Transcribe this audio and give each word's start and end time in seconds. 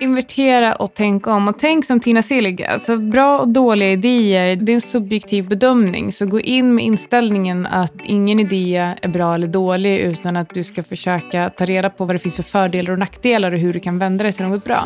Invertera 0.00 0.74
och 0.74 0.94
tänk 0.94 1.26
om. 1.26 1.48
Och 1.48 1.58
tänk 1.58 1.84
som 1.84 2.00
Tina 2.00 2.22
Sillig. 2.22 2.62
Alltså, 2.62 2.98
bra 2.98 3.38
och 3.38 3.48
dåliga 3.48 3.92
idéer, 3.92 4.56
det 4.56 4.72
är 4.72 4.74
en 4.74 4.80
subjektiv 4.80 5.48
bedömning. 5.48 6.12
Så 6.12 6.26
gå 6.26 6.40
in 6.40 6.74
med 6.74 6.84
inställningen 6.84 7.66
att 7.66 7.94
ingen 8.04 8.40
idé 8.40 8.94
är 9.02 9.08
bra 9.08 9.34
eller 9.34 9.48
dålig 9.48 9.98
utan 9.98 10.36
att 10.36 10.54
du 10.54 10.64
ska 10.64 10.82
försöka 10.82 11.50
ta 11.50 11.64
reda 11.64 11.90
på 11.90 12.04
vad 12.04 12.14
det 12.14 12.18
finns 12.18 12.36
för 12.36 12.42
fördelar 12.42 12.92
och 12.92 12.98
nackdelar 12.98 13.52
och 13.52 13.58
hur 13.58 13.72
du 13.72 13.80
kan 13.80 13.98
vända 13.98 14.24
det 14.24 14.32
till 14.32 14.46
något 14.46 14.64
bra. 14.64 14.80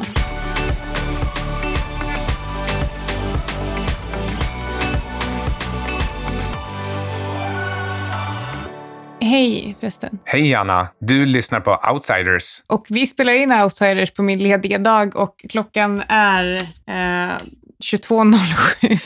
Hej 9.31 9.77
förresten. 9.81 10.19
Hej 10.25 10.55
Anna, 10.55 10.89
du 11.01 11.27
lyssnar 11.27 11.61
på 11.61 11.81
Outsiders. 11.93 12.63
Och 12.67 12.87
vi 12.89 13.07
spelar 13.07 13.33
in 13.33 13.53
Outsiders 13.53 14.11
på 14.11 14.23
min 14.23 14.39
lediga 14.39 14.79
dag 14.79 15.17
och 15.17 15.45
klockan 15.49 16.03
är 16.09 16.55
eh, 16.87 17.37
22.07. 17.85 19.01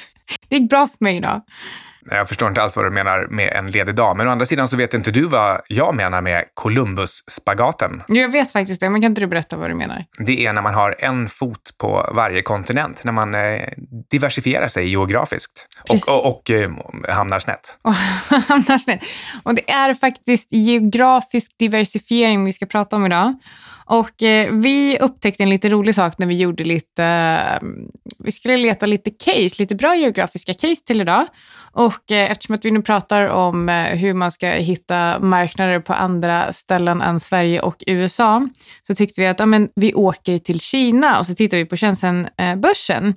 Det 0.48 0.56
gick 0.56 0.70
bra 0.70 0.86
för 0.86 1.04
mig 1.04 1.16
idag. 1.16 1.42
Jag 2.10 2.28
förstår 2.28 2.48
inte 2.48 2.62
alls 2.62 2.76
vad 2.76 2.86
du 2.86 2.90
menar 2.90 3.26
med 3.30 3.52
en 3.52 3.70
ledig 3.70 3.94
dag, 3.94 4.16
men 4.16 4.28
å 4.28 4.30
andra 4.30 4.46
sidan 4.46 4.68
så 4.68 4.76
vet 4.76 4.94
inte 4.94 5.10
du 5.10 5.24
vad 5.24 5.60
jag 5.68 5.94
menar 5.94 6.20
med 6.20 6.44
Columbus-spagaten. 6.54 8.02
Jag 8.08 8.32
vet 8.32 8.52
faktiskt 8.52 8.80
det, 8.80 8.90
men 8.90 9.00
kan 9.00 9.10
inte 9.10 9.20
du 9.20 9.26
berätta 9.26 9.56
vad 9.56 9.70
du 9.70 9.74
menar? 9.74 10.04
Det 10.18 10.46
är 10.46 10.52
när 10.52 10.62
man 10.62 10.74
har 10.74 10.96
en 10.98 11.28
fot 11.28 11.70
på 11.78 12.10
varje 12.12 12.42
kontinent, 12.42 13.04
när 13.04 13.12
man 13.12 13.34
eh, 13.34 13.68
diversifierar 14.10 14.68
sig 14.68 14.88
geografiskt 14.88 15.66
och, 15.88 16.08
och, 16.08 16.26
och 16.26 16.50
eh, 16.50 16.70
hamnar 17.08 17.38
snett. 17.38 17.78
Och 17.82 17.94
hamnar 18.48 18.78
snett. 18.78 19.00
Och 19.42 19.54
det 19.54 19.70
är 19.70 19.94
faktiskt 19.94 20.52
geografisk 20.52 21.52
diversifiering 21.58 22.44
vi 22.44 22.52
ska 22.52 22.66
prata 22.66 22.96
om 22.96 23.06
idag. 23.06 23.34
Och 23.86 24.22
eh, 24.22 24.52
vi 24.52 24.98
upptäckte 24.98 25.42
en 25.42 25.50
lite 25.50 25.68
rolig 25.68 25.94
sak 25.94 26.18
när 26.18 26.26
vi 26.26 26.38
gjorde 26.38 26.64
lite, 26.64 27.04
eh, 27.04 27.68
vi 28.18 28.32
skulle 28.32 28.56
leta 28.56 28.86
lite 28.86 29.10
case, 29.10 29.56
lite 29.58 29.74
bra 29.74 29.96
geografiska 29.96 30.54
case 30.54 30.84
till 30.86 31.00
idag. 31.00 31.26
Och 31.72 32.12
eh, 32.12 32.30
eftersom 32.30 32.54
att 32.54 32.64
vi 32.64 32.70
nu 32.70 32.82
pratar 32.82 33.28
om 33.28 33.68
eh, 33.68 33.84
hur 33.84 34.14
man 34.14 34.32
ska 34.32 34.48
hitta 34.48 35.18
marknader 35.20 35.80
på 35.80 35.92
andra 35.92 36.52
ställen 36.52 37.02
än 37.02 37.20
Sverige 37.20 37.60
och 37.60 37.84
USA, 37.86 38.48
så 38.86 38.94
tyckte 38.94 39.20
vi 39.20 39.26
att 39.26 39.40
ja, 39.40 39.46
men, 39.46 39.68
vi 39.74 39.94
åker 39.94 40.38
till 40.38 40.60
Kina 40.60 41.18
och 41.18 41.26
så 41.26 41.34
tittar 41.34 41.56
vi 41.56 41.64
på 41.64 41.76
Shenzhen-börsen. 41.76 43.06
Eh, 43.06 43.14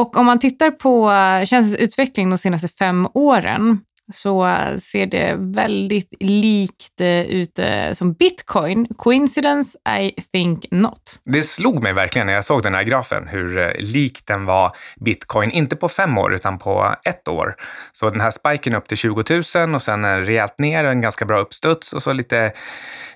och 0.00 0.16
om 0.16 0.26
man 0.26 0.38
tittar 0.38 0.70
på 0.70 1.10
eh, 1.10 1.46
Shenzhens 1.46 1.74
utveckling 1.74 2.30
de 2.30 2.38
senaste 2.38 2.68
fem 2.68 3.08
åren 3.14 3.80
så 4.12 4.56
ser 4.82 5.06
det 5.06 5.34
väldigt 5.38 6.14
likt 6.20 7.00
eh, 7.00 7.20
ut 7.20 7.58
eh, 7.58 7.92
som 7.92 8.12
bitcoin. 8.12 8.86
Coincidence? 8.96 9.78
I 10.00 10.22
think 10.32 10.66
not. 10.70 11.20
Det 11.24 11.42
slog 11.42 11.82
mig 11.82 11.92
verkligen 11.92 12.26
när 12.26 12.34
jag 12.34 12.44
såg 12.44 12.62
den 12.62 12.74
här 12.74 12.82
grafen 12.82 13.28
hur 13.28 13.58
eh, 13.58 13.70
lik 13.78 14.26
den 14.26 14.44
var 14.44 14.76
bitcoin, 15.00 15.50
inte 15.50 15.76
på 15.76 15.88
fem 15.88 16.18
år 16.18 16.34
utan 16.34 16.58
på 16.58 16.94
ett 17.04 17.28
år. 17.28 17.56
Så 17.92 18.10
den 18.10 18.20
här 18.20 18.30
spiken 18.30 18.74
upp 18.74 18.88
till 18.88 18.96
20 18.96 19.42
000 19.54 19.74
och 19.74 19.82
sen 19.82 20.26
rejält 20.26 20.58
ner, 20.58 20.84
en 20.84 21.00
ganska 21.00 21.24
bra 21.24 21.40
uppstuds 21.40 21.92
och 21.92 22.02
så 22.02 22.12
lite, 22.12 22.52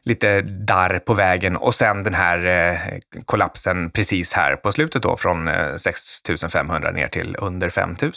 lite 0.03 0.43
darr 0.43 0.99
på 0.99 1.15
vägen 1.15 1.57
och 1.57 1.75
sen 1.75 2.03
den 2.03 2.15
här 2.15 3.01
kollapsen 3.25 3.91
precis 3.91 4.33
här 4.33 4.57
på 4.57 4.73
slutet 4.73 5.03
då 5.03 5.17
från 5.17 5.51
6 5.79 6.23
500 6.53 6.91
ner 6.91 7.09
till 7.09 7.37
under 7.39 7.71
5 7.71 7.97
000. 8.03 8.13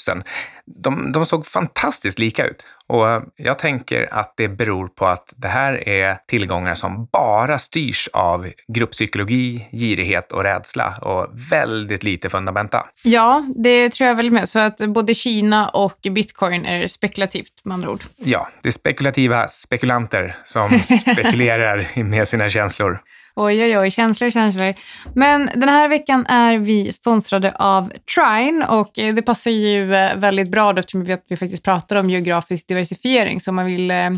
De, 0.66 1.11
de 1.11 1.25
såg 1.25 1.45
fantastiskt 1.45 2.19
lika 2.19 2.45
ut. 2.45 2.66
Och 2.89 3.23
jag 3.36 3.59
tänker 3.59 4.14
att 4.14 4.34
det 4.38 4.48
beror 4.48 4.88
på 4.88 5.08
att 5.08 5.34
det 5.38 5.48
här 5.48 5.89
är 5.89 6.17
tillgångar 6.28 6.73
som 6.76 7.08
bara 7.11 7.59
styrs 7.59 8.09
av 8.14 8.48
grupppsykologi, 8.67 9.67
girighet 9.72 10.31
och 10.31 10.44
rädsla 10.44 10.98
och 11.02 11.28
väldigt 11.52 12.03
lite 12.03 12.30
fundamenta. 12.30 12.86
Ja, 13.03 13.45
det 13.56 13.89
tror 13.89 14.08
jag 14.08 14.16
väl 14.16 14.31
med. 14.31 14.50
Så 14.50 14.59
att 14.59 14.78
både 14.78 15.16
Kina 15.16 15.70
och 15.70 15.98
bitcoin 16.11 16.66
är 16.66 16.88
spekulativt 16.88 17.53
med 17.64 17.73
andra 17.73 17.89
ord. 17.89 18.04
Ja, 18.16 18.49
det 18.61 18.70
är 18.70 18.72
spekulativa 18.72 19.48
spekulanter 19.48 20.36
som 20.45 20.70
spekulerar 21.14 22.04
med 22.04 22.27
sina 22.27 22.49
känslor. 22.49 22.99
Oj, 23.36 23.64
oj, 23.64 23.78
oj, 23.78 23.92
känslor, 23.92 24.30
känslor. 24.30 24.73
Men 25.16 25.50
den 25.56 25.70
här 25.70 25.88
veckan 25.88 26.26
är 26.26 26.58
vi 26.58 26.94
sponsrade 26.94 27.52
av 27.52 27.94
Trine 28.16 28.66
och 28.66 29.00
eh, 29.00 29.14
det 29.14 29.22
passar 29.22 29.52
ju 29.52 29.95
eh, 29.95 30.17
väldigt 30.17 30.50
bra 30.50 30.73
då, 30.73 30.80
eftersom 30.80 31.04
vi, 31.04 31.17
vi 31.30 31.38
faktiskt 31.38 31.64
pratar 31.64 31.95
om 31.95 32.10
geografisk 32.10 32.67
diversifiering. 32.67 33.42
Så 33.42 33.52
om 33.52 33.56
man 33.56 33.66
vill 33.66 33.92
eh, 33.92 34.10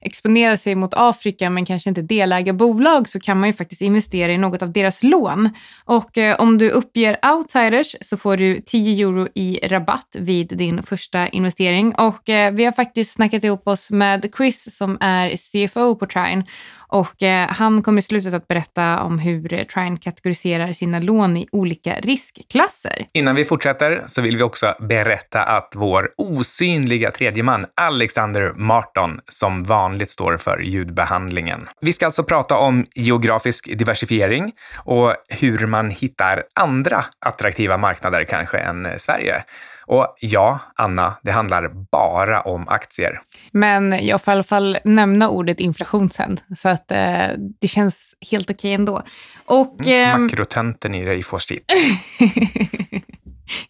exponera 0.00 0.56
sig 0.56 0.74
mot 0.74 0.94
Afrika 0.94 1.50
men 1.50 1.66
kanske 1.66 1.90
inte 1.90 2.02
deläga 2.02 2.52
bolag 2.52 3.08
så 3.08 3.20
kan 3.20 3.40
man 3.40 3.48
ju 3.48 3.52
faktiskt 3.52 3.82
investera 3.82 4.32
i 4.32 4.38
något 4.38 4.62
av 4.62 4.72
deras 4.72 5.02
lån. 5.02 5.50
Och 5.84 6.18
om 6.38 6.58
du 6.58 6.70
uppger 6.70 7.18
outsiders 7.34 7.96
så 8.00 8.16
får 8.16 8.36
du 8.36 8.60
10 8.60 9.06
euro 9.06 9.28
i 9.34 9.58
rabatt 9.62 10.16
vid 10.18 10.48
din 10.48 10.82
första 10.82 11.28
investering. 11.28 11.94
Och 11.94 12.22
vi 12.52 12.64
har 12.64 12.72
faktiskt 12.72 13.12
snackat 13.12 13.44
ihop 13.44 13.68
oss 13.68 13.90
med 13.90 14.28
Chris 14.36 14.76
som 14.76 14.98
är 15.00 15.36
CFO 15.36 15.96
på 15.96 16.06
Trine 16.06 16.44
och 16.88 17.22
eh, 17.22 17.48
han 17.48 17.82
kommer 17.82 17.98
i 17.98 18.02
slutet 18.02 18.34
att 18.34 18.48
berätta 18.48 19.02
om 19.02 19.18
hur 19.18 19.52
eh, 19.52 19.64
Trine 19.64 19.96
kategoriserar 19.96 20.72
sina 20.72 21.00
lån 21.00 21.36
i 21.36 21.46
olika 21.52 21.94
riskklasser. 21.94 23.06
Innan 23.12 23.34
vi 23.34 23.44
fortsätter 23.44 24.02
så 24.06 24.22
vill 24.22 24.36
vi 24.36 24.42
också 24.42 24.74
berätta 24.80 25.42
att 25.42 25.72
vår 25.74 26.10
osynliga 26.16 27.10
tredje 27.10 27.42
man 27.42 27.66
Alexander 27.74 28.52
Marton 28.56 29.20
som 29.28 29.60
vanligt 29.64 30.10
står 30.10 30.36
för 30.36 30.58
ljudbehandlingen. 30.58 31.68
Vi 31.80 31.92
ska 31.92 32.06
alltså 32.06 32.22
prata 32.22 32.56
om 32.56 32.84
geografisk 32.94 33.78
diversifiering 33.78 34.52
och 34.76 35.14
hur 35.28 35.66
man 35.66 35.90
hittar 35.90 36.42
andra 36.54 37.04
attraktiva 37.18 37.76
marknader 37.76 38.24
kanske 38.24 38.58
än 38.58 38.86
eh, 38.86 38.96
Sverige. 38.96 39.44
Och 39.86 40.16
ja, 40.20 40.60
Anna, 40.74 41.16
det 41.22 41.30
handlar 41.30 41.68
bara 41.92 42.40
om 42.40 42.68
aktier. 42.68 43.20
Men 43.50 44.06
jag 44.06 44.22
får 44.22 44.32
i 44.32 44.34
alla 44.34 44.42
fall 44.42 44.78
nämna 44.84 45.28
ordet 45.28 45.60
inflation 45.60 46.10
sen, 46.10 46.40
så 46.56 46.68
att 46.68 46.90
eh, 46.90 47.26
det 47.60 47.68
känns 47.68 48.14
helt 48.30 48.50
okej 48.50 48.72
ändå. 48.72 49.02
Och, 49.46 49.86
mm, 49.86 50.22
makrotenten 50.22 50.94
i 50.94 51.04
dig 51.04 51.22
får 51.22 51.38
sitt. 51.38 51.72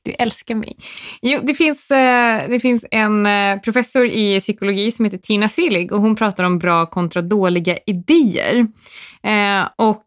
Du 0.07 0.13
älskar 0.19 0.55
mig. 0.55 0.77
Jo, 1.23 1.41
det 1.43 1.55
finns, 1.55 1.91
eh, 1.91 2.49
det 2.49 2.61
finns 2.61 2.85
en 2.91 3.27
eh, 3.27 3.61
professor 3.61 4.07
i 4.07 4.41
psykologi 4.41 4.93
som 4.93 5.05
heter 5.05 5.19
Tina 5.19 5.49
Sillig 5.49 5.93
och 5.93 6.01
hon 6.01 6.17
pratar 6.17 6.45
om 6.45 6.59
bra 6.59 6.87
kontra 6.87 7.23
dåliga 7.23 7.79
idéer. 7.87 8.67
Eh, 9.23 9.69
och 9.77 10.05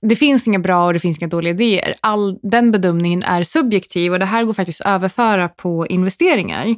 det 0.00 0.16
finns 0.16 0.46
inga 0.46 0.58
bra 0.58 0.86
och 0.86 0.92
det 0.92 0.98
finns 0.98 1.18
inga 1.18 1.28
dåliga 1.28 1.52
idéer. 1.52 1.94
All, 2.00 2.38
den 2.42 2.70
bedömningen 2.70 3.22
är 3.22 3.42
subjektiv 3.42 4.12
och 4.12 4.18
det 4.18 4.24
här 4.24 4.44
går 4.44 4.54
faktiskt 4.54 4.80
att 4.80 4.86
överföra 4.86 5.48
på 5.48 5.86
investeringar. 5.86 6.74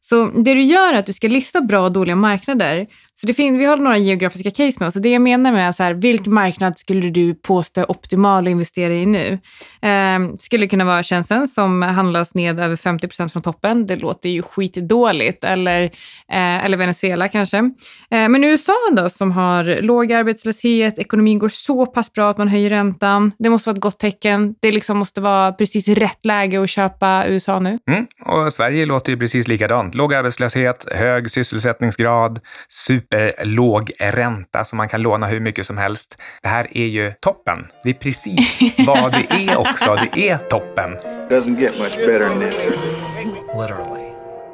Så 0.00 0.26
det 0.26 0.54
du 0.54 0.62
gör 0.62 0.92
är 0.92 0.98
att 0.98 1.06
du 1.06 1.12
ska 1.12 1.28
lista 1.28 1.60
bra 1.60 1.84
och 1.84 1.92
dåliga 1.92 2.16
marknader. 2.16 2.86
Så 3.14 3.26
det 3.26 3.34
finns, 3.34 3.60
vi 3.60 3.64
har 3.64 3.76
några 3.76 3.98
geografiska 3.98 4.50
case 4.50 4.76
med 4.80 4.88
oss. 4.88 4.96
och 4.96 5.02
det 5.02 5.08
jag 5.08 5.22
menar 5.22 5.52
med 5.52 5.68
är 5.68 5.72
så 5.72 5.82
här, 5.82 5.94
vilken 5.94 6.34
marknad 6.34 6.78
skulle 6.78 7.10
du 7.10 7.34
påstå 7.34 7.80
är 7.80 7.90
optimal 7.90 8.46
att 8.46 8.50
investera 8.50 8.94
i 8.94 9.06
nu? 9.06 9.38
Eh, 9.82 10.34
skulle 10.38 10.66
kunna 10.66 10.84
vara 10.84 11.02
tjänsten 11.02 11.48
som 11.48 11.82
handlar 11.82 12.13
handlas 12.14 12.34
ned 12.34 12.60
över 12.60 12.76
50 12.76 13.08
procent 13.08 13.32
från 13.32 13.42
toppen. 13.42 13.86
Det 13.86 13.96
låter 13.96 14.28
ju 14.28 14.42
skitdåligt. 14.42 15.44
Eller, 15.44 15.82
eh, 16.32 16.64
eller 16.64 16.76
Venezuela 16.76 17.28
kanske. 17.28 17.58
Eh, 18.10 18.28
men 18.28 18.44
USA 18.44 18.72
då, 18.96 19.10
som 19.10 19.32
har 19.32 19.82
låg 19.82 20.12
arbetslöshet, 20.12 20.98
ekonomin 20.98 21.38
går 21.38 21.48
så 21.48 21.86
pass 21.86 22.12
bra 22.12 22.30
att 22.30 22.38
man 22.38 22.48
höjer 22.48 22.70
räntan. 22.70 23.32
Det 23.38 23.50
måste 23.50 23.68
vara 23.68 23.74
ett 23.74 23.82
gott 23.82 23.98
tecken. 23.98 24.54
Det 24.60 24.72
liksom 24.72 24.98
måste 24.98 25.20
vara 25.20 25.52
precis 25.52 25.88
rätt 25.88 26.24
läge 26.24 26.62
att 26.62 26.70
köpa 26.70 27.24
USA 27.26 27.60
nu. 27.60 27.78
Mm, 27.90 28.06
och 28.24 28.52
Sverige 28.52 28.86
låter 28.86 29.12
ju 29.12 29.18
precis 29.18 29.48
likadant 29.48 29.94
låg 29.94 30.14
arbetslöshet, 30.14 30.86
hög 30.92 31.30
sysselsättningsgrad, 31.30 32.40
superlåg 32.68 33.92
ränta 33.98 34.64
så 34.64 34.76
man 34.76 34.88
kan 34.88 35.02
låna 35.02 35.26
hur 35.26 35.40
mycket 35.40 35.66
som 35.66 35.78
helst. 35.78 36.16
Det 36.42 36.48
här 36.48 36.66
är 36.70 36.86
ju 36.86 37.12
toppen. 37.20 37.58
Det 37.84 37.90
är 37.90 37.94
precis 37.94 38.74
vad 38.86 39.12
det 39.12 39.26
är 39.30 39.56
också. 39.56 39.98
Det 40.12 40.28
är 40.28 40.38
toppen. 40.38 41.14
Doesn't 41.30 41.60
get 41.60 41.78
much 41.78 41.96
better 42.06 42.28
than 42.28 42.38
this. 42.38 43.54
Literally 43.54 44.03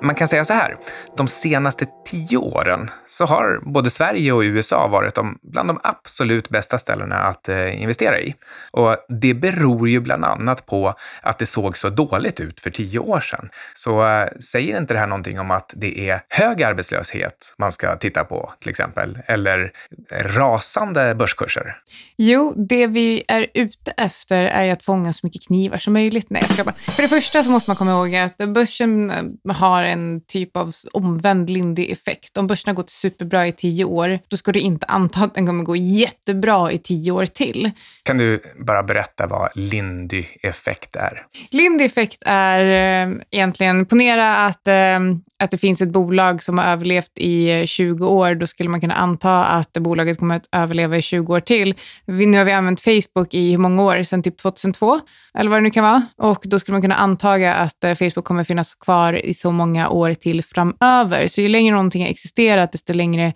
man 0.02 0.14
kan 0.14 0.28
säga 0.28 0.44
så 0.44 0.52
här, 0.52 0.76
de 1.16 1.28
senaste 1.28 1.86
tio 2.06 2.36
åren 2.36 2.90
så 3.08 3.24
har 3.24 3.60
både 3.62 3.90
Sverige 3.90 4.32
och 4.32 4.40
USA 4.40 4.88
varit 4.88 5.14
de, 5.14 5.38
bland 5.42 5.68
de 5.68 5.80
absolut 5.82 6.48
bästa 6.48 6.78
ställena 6.78 7.16
att 7.16 7.48
eh, 7.48 7.82
investera 7.82 8.20
i. 8.20 8.34
Och 8.70 8.96
det 9.08 9.34
beror 9.34 9.88
ju 9.88 10.00
bland 10.00 10.24
annat 10.24 10.66
på 10.66 10.94
att 11.22 11.38
det 11.38 11.46
såg 11.46 11.76
så 11.76 11.88
dåligt 11.88 12.40
ut 12.40 12.60
för 12.60 12.70
tio 12.70 12.98
år 12.98 13.20
sedan. 13.20 13.48
Så 13.74 14.08
eh, 14.08 14.28
säger 14.40 14.78
inte 14.78 14.94
det 14.94 15.00
här 15.00 15.06
någonting 15.06 15.40
om 15.40 15.50
att 15.50 15.72
det 15.76 16.10
är 16.10 16.20
hög 16.28 16.62
arbetslöshet 16.62 17.54
man 17.58 17.72
ska 17.72 17.96
titta 17.96 18.24
på 18.24 18.52
till 18.60 18.70
exempel, 18.70 19.18
eller 19.26 19.72
rasande 20.22 21.14
börskurser? 21.14 21.76
Jo, 22.16 22.54
det 22.68 22.86
vi 22.86 23.24
är 23.28 23.46
ute 23.54 23.90
efter 23.96 24.44
är 24.44 24.72
att 24.72 24.82
fånga 24.82 25.12
så 25.12 25.26
mycket 25.26 25.46
knivar 25.46 25.78
som 25.78 25.92
möjligt. 25.92 26.26
Nej, 26.30 26.42
jag 26.42 26.50
ska 26.50 26.64
bara. 26.64 26.74
För 26.74 27.02
det 27.02 27.08
första 27.08 27.42
så 27.42 27.50
måste 27.50 27.70
man 27.70 27.76
komma 27.76 27.90
ihåg 27.90 28.16
att 28.16 28.36
börsen 28.36 29.10
eh, 29.10 29.54
har 29.54 29.82
en 29.90 30.20
typ 30.20 30.56
av 30.56 30.72
omvänd 30.92 31.50
Lindy-effekt. 31.50 32.38
Om 32.38 32.46
börsen 32.46 32.68
har 32.68 32.74
gått 32.74 32.90
superbra 32.90 33.46
i 33.46 33.52
tio 33.52 33.84
år, 33.84 34.18
då 34.28 34.36
ska 34.36 34.52
du 34.52 34.60
inte 34.60 34.86
anta 34.86 35.24
att 35.24 35.34
den 35.34 35.46
kommer 35.46 35.64
gå 35.64 35.76
jättebra 35.76 36.72
i 36.72 36.78
tio 36.78 37.12
år 37.12 37.26
till. 37.26 37.70
Kan 38.02 38.18
du 38.18 38.42
bara 38.66 38.82
berätta 38.82 39.26
vad 39.26 39.50
Lindy-effekt 39.54 40.96
är? 40.96 41.26
Lindy-effekt 41.50 42.22
är 42.26 42.60
eh, 42.60 43.14
egentligen, 43.30 43.86
ponera 43.86 44.36
att, 44.36 44.68
eh, 44.68 45.00
att 45.38 45.50
det 45.50 45.58
finns 45.58 45.82
ett 45.82 45.92
bolag 45.92 46.42
som 46.42 46.58
har 46.58 46.64
överlevt 46.64 47.18
i 47.18 47.66
20 47.66 48.06
år, 48.06 48.34
då 48.34 48.46
skulle 48.46 48.68
man 48.68 48.80
kunna 48.80 48.94
anta 48.94 49.44
att 49.44 49.72
bolaget 49.72 50.18
kommer 50.18 50.36
att 50.36 50.48
överleva 50.52 50.96
i 50.96 51.02
20 51.02 51.34
år 51.34 51.40
till. 51.40 51.74
Nu 52.04 52.38
har 52.38 52.44
vi 52.44 52.52
använt 52.52 52.80
Facebook 52.80 53.34
i 53.34 53.50
hur 53.50 53.58
många 53.58 53.82
år? 53.82 54.02
Sedan 54.02 54.22
typ 54.22 54.38
2002, 54.38 55.00
eller 55.34 55.50
vad 55.50 55.58
det 55.58 55.62
nu 55.62 55.70
kan 55.70 55.84
vara. 55.84 56.06
Och 56.16 56.42
då 56.44 56.58
skulle 56.58 56.72
man 56.72 56.82
kunna 56.82 56.94
anta 56.94 57.30
att 57.32 57.84
eh, 57.84 57.94
Facebook 57.94 58.24
kommer 58.24 58.44
finnas 58.44 58.74
kvar 58.74 59.26
i 59.26 59.34
så 59.34 59.52
många 59.52 59.79
år 59.88 60.14
till 60.14 60.44
framöver. 60.44 61.28
Så 61.28 61.40
ju 61.40 61.48
längre 61.48 61.74
någonting 61.74 62.02
har 62.02 62.10
existerat, 62.10 62.72
desto 62.72 62.92
längre, 62.92 63.32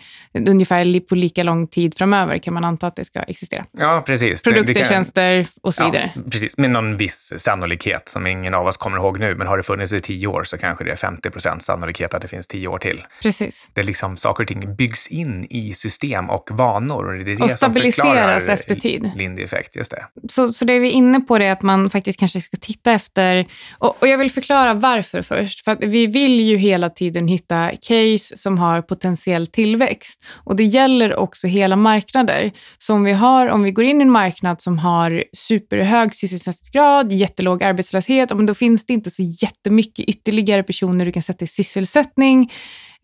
ungefär 0.49 1.01
på 1.01 1.15
lika 1.15 1.43
lång 1.43 1.67
tid 1.67 1.95
framöver 1.99 2.39
kan 2.39 2.55
man 2.55 2.65
anta 2.65 2.87
att 2.87 2.97
det 2.97 3.05
ska 3.05 3.21
existera. 3.21 3.65
Ja, 3.79 4.03
precis. 4.07 4.43
Produkter, 4.43 4.75
kan, 4.75 4.89
tjänster 4.89 5.47
och 5.63 5.75
så 5.75 5.85
vidare. 5.85 6.11
Ja, 6.15 6.23
precis, 6.31 6.59
med 6.59 6.71
någon 6.71 6.97
viss 6.97 7.33
sannolikhet 7.37 8.09
som 8.09 8.27
ingen 8.27 8.55
av 8.55 8.67
oss 8.67 8.77
kommer 8.77 8.99
ihåg 8.99 9.21
nu. 9.21 9.35
Men 9.35 9.47
har 9.47 9.57
det 9.57 9.63
funnits 9.63 9.93
i 9.93 10.01
tio 10.01 10.27
år 10.27 10.45
så 10.45 10.59
kanske 10.59 10.85
det 10.85 10.91
är 10.91 10.97
50 10.97 11.31
procent 11.31 11.63
sannolikhet 11.63 12.15
att 12.15 12.23
det 12.23 12.29
finns 12.29 12.47
tio 12.47 12.69
år 12.69 12.79
till. 12.79 13.05
Precis. 13.23 13.69
Det 13.75 13.81
är 13.81 13.85
liksom 13.85 14.17
saker 14.17 14.43
och 14.43 14.49
ting 14.49 14.77
byggs 14.77 15.09
in 15.09 15.47
i 15.51 15.75
system 15.75 16.31
och 16.31 16.51
vanor. 16.51 17.05
Och, 17.05 17.25
det 17.25 17.33
är 17.33 17.37
det 17.37 17.43
och 17.43 17.51
stabiliseras 17.51 18.49
efter 18.49 18.75
tid. 18.75 19.11
Lindy-effekt, 19.17 19.77
just 19.77 19.91
det. 19.91 20.07
Så, 20.29 20.53
så 20.53 20.65
det 20.65 20.79
vi 20.79 20.89
är 20.89 20.93
inne 20.93 21.21
på 21.21 21.39
det 21.39 21.47
är 21.47 21.53
att 21.53 21.63
man 21.63 21.91
faktiskt 21.91 22.19
kanske 22.19 22.41
ska 22.41 22.57
titta 22.57 22.93
efter, 22.93 23.47
och, 23.79 24.03
och 24.03 24.09
jag 24.09 24.19
vill 24.19 24.31
förklara 24.31 24.75
varför 24.75 25.23
först. 25.23 25.65
För 25.65 25.73
att 25.73 25.85
vi 25.85 26.07
vill 26.07 26.34
vill 26.35 26.49
ju 26.49 26.57
hela 26.57 26.91
tiden 26.91 27.29
hitta 27.29 27.71
case 27.71 28.37
som 28.37 28.59
har 28.59 28.83
potentiell 28.83 29.47
tillväxt. 29.47 30.25
Och 30.33 30.57
det 30.57 30.65
gäller 30.65 31.17
också 31.17 31.47
hela 31.47 31.77
marknader. 31.77 32.53
Så 32.79 32.95
om 32.95 33.05
vi, 33.05 33.13
har, 33.13 33.47
om 33.47 33.63
vi 33.63 33.71
går 33.71 33.85
in 33.85 34.01
i 34.01 34.03
en 34.03 34.11
marknad 34.11 34.61
som 34.61 34.79
har 34.79 35.25
superhög 35.33 36.15
sysselsättningsgrad, 36.15 37.13
jättelåg 37.13 37.63
arbetslöshet, 37.63 38.29
då 38.29 38.55
finns 38.55 38.87
det 38.87 38.93
inte 38.93 39.11
så 39.11 39.23
jättemycket 39.23 40.09
ytterligare 40.09 40.63
personer 40.63 41.05
du 41.05 41.13
kan 41.13 41.23
sätta 41.23 41.45
i 41.45 41.49
sysselsättning. 41.49 42.51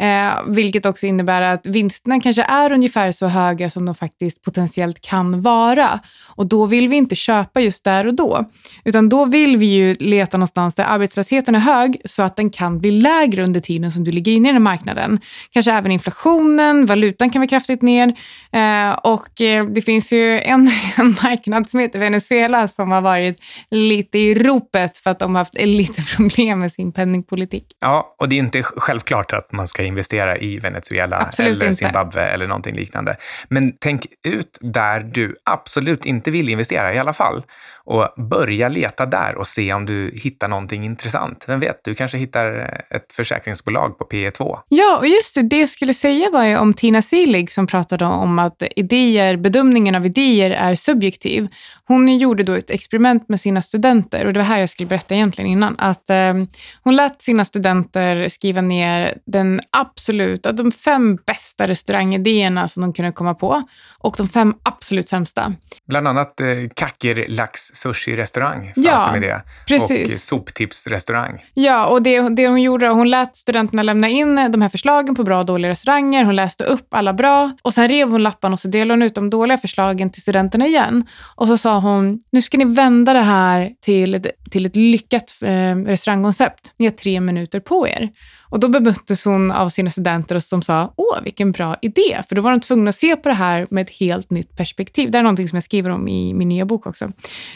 Eh, 0.01 0.43
vilket 0.47 0.87
också 0.87 1.07
innebär 1.07 1.43
att 1.43 1.67
vinsterna 1.67 2.21
kanske 2.21 2.43
är 2.43 2.73
ungefär 2.73 3.13
så 3.13 3.27
höga 3.27 3.71
som 3.71 3.85
de 3.85 3.95
faktiskt 3.95 4.43
potentiellt 4.43 5.01
kan 5.01 5.41
vara. 5.43 6.01
Och 6.27 6.47
då 6.47 6.67
vill 6.67 6.89
vi 6.89 6.97
inte 6.97 7.17
köpa 7.17 7.61
just 7.61 7.85
där 7.85 8.07
och 8.07 8.15
då, 8.15 8.45
utan 8.85 9.09
då 9.09 9.25
vill 9.25 9.57
vi 9.57 9.67
ju 9.67 9.95
leta 9.95 10.37
någonstans 10.37 10.75
där 10.75 10.85
arbetslösheten 10.85 11.55
är 11.55 11.59
hög 11.59 12.01
så 12.05 12.23
att 12.23 12.37
den 12.37 12.51
kan 12.51 12.81
bli 12.81 12.91
lägre 12.91 13.45
under 13.45 13.61
tiden 13.61 13.93
som 13.93 14.05
du 14.05 14.11
ligger 14.11 14.33
inne 14.33 14.49
i 14.49 14.53
den 14.53 14.63
marknaden. 14.63 15.21
Kanske 15.51 15.73
även 15.73 15.93
inflationen, 15.93 16.87
valutan 16.87 17.31
kan 17.31 17.41
vara 17.41 17.49
kraftigt 17.49 17.83
ner 17.83 18.09
eh, 18.53 18.91
och 18.91 19.41
eh, 19.41 19.67
det 19.67 19.83
finns 19.83 20.13
ju 20.13 20.41
en, 20.41 20.69
en 20.97 21.17
marknad 21.23 21.71
som 21.71 21.81
heter 21.81 21.99
Venezuela 21.99 22.69
som 22.69 22.91
har 22.91 23.01
varit 23.01 23.41
lite 23.71 24.19
i 24.19 24.35
ropet 24.35 24.97
för 24.97 25.11
att 25.11 25.19
de 25.19 25.35
har 25.35 25.41
haft 25.41 25.55
lite 25.55 26.03
problem 26.17 26.59
med 26.59 26.73
sin 26.73 26.93
penningpolitik. 26.93 27.67
Ja, 27.81 28.15
och 28.19 28.29
det 28.29 28.37
är 28.37 28.39
inte 28.39 28.63
självklart 28.63 29.33
att 29.33 29.53
man 29.53 29.69
ska 29.69 29.90
investera 29.91 30.37
i 30.37 30.59
Venezuela 30.59 31.17
absolut 31.17 31.57
eller 31.57 31.67
inte. 31.67 31.75
Zimbabwe 31.75 32.23
eller 32.23 32.47
någonting 32.47 32.75
liknande. 32.75 33.17
Men 33.49 33.73
tänk 33.81 34.07
ut 34.29 34.59
där 34.61 35.01
du 35.01 35.35
absolut 35.45 36.05
inte 36.05 36.31
vill 36.31 36.49
investera 36.49 36.95
i 36.95 36.99
alla 36.99 37.13
fall 37.13 37.43
och 37.91 38.09
börja 38.17 38.69
leta 38.69 39.07
där 39.07 39.37
och 39.37 39.49
se 39.49 39.73
om 39.73 39.87
du 39.87 40.11
hittar 40.23 40.49
någonting 40.49 40.85
intressant. 40.85 41.45
Vem 41.47 41.61
vet, 41.61 41.85
du 41.85 41.95
kanske 41.95 42.19
hittar 42.19 42.47
ett 42.91 43.13
försäkringsbolag 43.13 43.99
på 43.99 44.05
P2. 44.05 44.59
Ja, 44.69 44.99
och 44.99 45.07
just 45.07 45.35
det, 45.35 45.43
det 45.43 45.61
jag 45.61 45.69
skulle 45.69 45.95
säga 45.95 46.31
var 46.31 46.45
ju 46.45 46.57
om 46.57 46.75
Tina 46.75 47.03
Seelig 47.03 47.51
som 47.51 47.67
pratade 47.67 48.05
om 48.05 48.39
att 48.39 48.63
idéer, 48.77 49.37
bedömningen 49.37 49.95
av 49.95 50.07
idéer 50.07 50.51
är 50.51 50.75
subjektiv. 50.75 51.49
Hon 51.85 52.19
gjorde 52.19 52.43
då 52.43 52.53
ett 52.53 52.71
experiment 52.71 53.29
med 53.29 53.41
sina 53.41 53.63
studenter 53.63 54.27
och 54.27 54.33
det 54.33 54.41
var 54.41 54.45
här 54.45 54.59
jag 54.59 54.71
skulle 54.71 54.89
berätta 54.89 55.15
egentligen 55.15 55.51
innan. 55.51 55.77
Att 55.79 56.11
eh, 56.11 56.35
hon 56.83 56.97
lät 56.97 57.23
sina 57.23 57.45
studenter 57.45 58.29
skriva 58.29 58.61
ner 58.61 59.19
den 59.27 59.61
absoluta, 59.71 60.53
de 60.53 60.73
fem 60.73 61.19
bästa 61.27 61.69
restaurangidéerna 61.69 62.69
som 62.69 62.81
de 62.81 62.93
kunde 62.93 63.13
komma 63.13 63.35
på 63.35 63.63
och 63.99 64.15
de 64.19 64.29
fem 64.29 64.55
absolut 64.63 65.09
sämsta. 65.09 65.53
Bland 65.87 66.09
annat 66.09 66.41
eh, 66.41 66.47
Kackerlax 66.77 67.80
sushi-restaurang 67.83 68.73
ja, 68.77 69.17
idé. 69.17 69.41
Precis. 69.67 70.15
Och 70.15 70.21
soptips-restaurang. 70.21 71.45
Ja, 71.55 71.87
och 71.87 72.03
det, 72.03 72.29
det 72.29 72.49
hon 72.49 72.63
gjorde, 72.63 72.89
hon 72.89 73.11
lät 73.11 73.37
studenterna 73.37 73.83
lämna 73.83 74.09
in 74.09 74.37
de 74.53 74.63
här 74.63 74.69
förslagen 74.69 75.15
på 75.15 75.23
bra 75.23 75.39
och 75.39 75.47
dåliga 75.47 75.71
restauranger. 75.71 76.25
Hon 76.25 76.37
läste 76.37 76.65
upp 76.65 76.95
alla 76.95 77.13
bra 77.13 77.53
och 77.63 77.75
sen 77.75 77.89
rev 77.89 78.11
hon 78.11 78.23
lapparna 78.23 78.53
och 78.53 78.61
så 78.61 78.69
delade 78.69 78.93
hon 78.93 79.03
ut 79.03 79.15
de 79.15 79.31
dåliga 79.31 79.59
förslagen 79.59 80.11
till 80.11 80.23
studenterna 80.23 80.67
igen. 80.67 81.07
Och 81.37 81.47
så 81.47 81.57
sa 81.57 81.79
hon, 81.79 82.21
nu 82.33 82.43
ska 82.43 82.59
ni 82.59 82.65
vända 82.65 83.13
det 83.13 83.21
här 83.21 83.71
till 83.81 84.23
till 84.51 84.67
ett 84.67 84.77
lyckat 84.77 85.35
eh, 85.43 85.77
restaurangkoncept. 85.77 86.73
Ni 86.77 86.87
har 86.87 86.93
tre 86.93 87.21
minuter 87.21 87.61
på 87.61 87.89
er. 87.89 88.11
Och 88.51 88.61
då 88.61 88.69
bemöttes 88.69 89.25
hon 89.25 89.51
av 89.51 89.69
sina 89.69 89.91
studenter 89.91 90.39
som 90.39 90.63
sa, 90.63 90.93
åh 90.97 91.23
vilken 91.23 91.53
bra 91.53 91.77
idé, 91.83 92.23
för 92.29 92.35
då 92.35 92.43
var 92.43 92.51
de 92.51 92.61
tvungna 92.61 92.89
att 92.89 92.97
se 92.97 93.17
på 93.17 93.29
det 93.29 93.35
här 93.35 93.67
med 93.71 93.83
ett 93.83 93.91
helt 93.91 94.31
nytt 94.31 94.57
perspektiv. 94.57 95.11
Det 95.11 95.19
är 95.19 95.23
någonting 95.23 95.49
som 95.49 95.57
jag 95.57 95.65
skriver 95.65 95.91
om 95.91 96.09
i 96.09 96.35
min 96.35 96.49
nya 96.49 96.65
bok 96.65 96.87
också. 96.87 97.13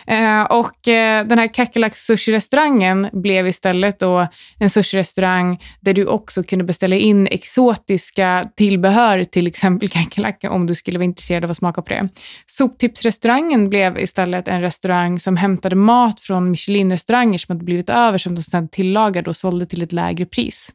Eh, 0.06 0.43
och 0.43 0.88
eh, 0.88 1.26
den 1.26 1.38
här 1.38 1.55
Kackerlacks 1.55 2.06
sushi-restaurangen 2.11 3.08
blev 3.12 3.46
istället 3.46 4.00
då 4.00 4.29
en 4.58 4.70
sushi-restaurang 4.70 5.62
där 5.81 5.94
du 5.94 6.06
också 6.06 6.43
kunde 6.43 6.64
beställa 6.64 6.96
in 6.96 7.26
exotiska 7.26 8.50
tillbehör, 8.56 9.25
till 9.25 9.46
exempel 9.46 9.88
kackerlacka, 9.88 10.50
om 10.50 10.67
du 10.67 10.75
skulle 10.75 10.99
vara 10.99 11.05
intresserad 11.05 11.44
av 11.44 11.50
att 11.50 11.56
smaka 11.56 11.82
på 11.82 11.88
det. 11.88 12.08
Soptipsrestaurangen 12.46 13.70
blev 13.70 13.99
istället 13.99 14.49
en 14.49 14.61
restaurang 14.61 15.20
som 15.20 15.37
hämtade 15.37 15.76
mat 15.76 16.20
från 16.20 16.50
Michelin-restauranger 16.50 17.38
som 17.38 17.52
hade 17.52 17.64
blivit 17.64 17.91
över, 17.91 18.19
som 18.19 18.35
de 18.35 18.43
sedan 18.43 18.69
tillagade 18.69 19.31
och 19.31 19.37
sålde 19.37 19.67
till 19.67 19.82
ett 19.82 19.93
lägre 19.93 20.26
pris. 20.26 20.73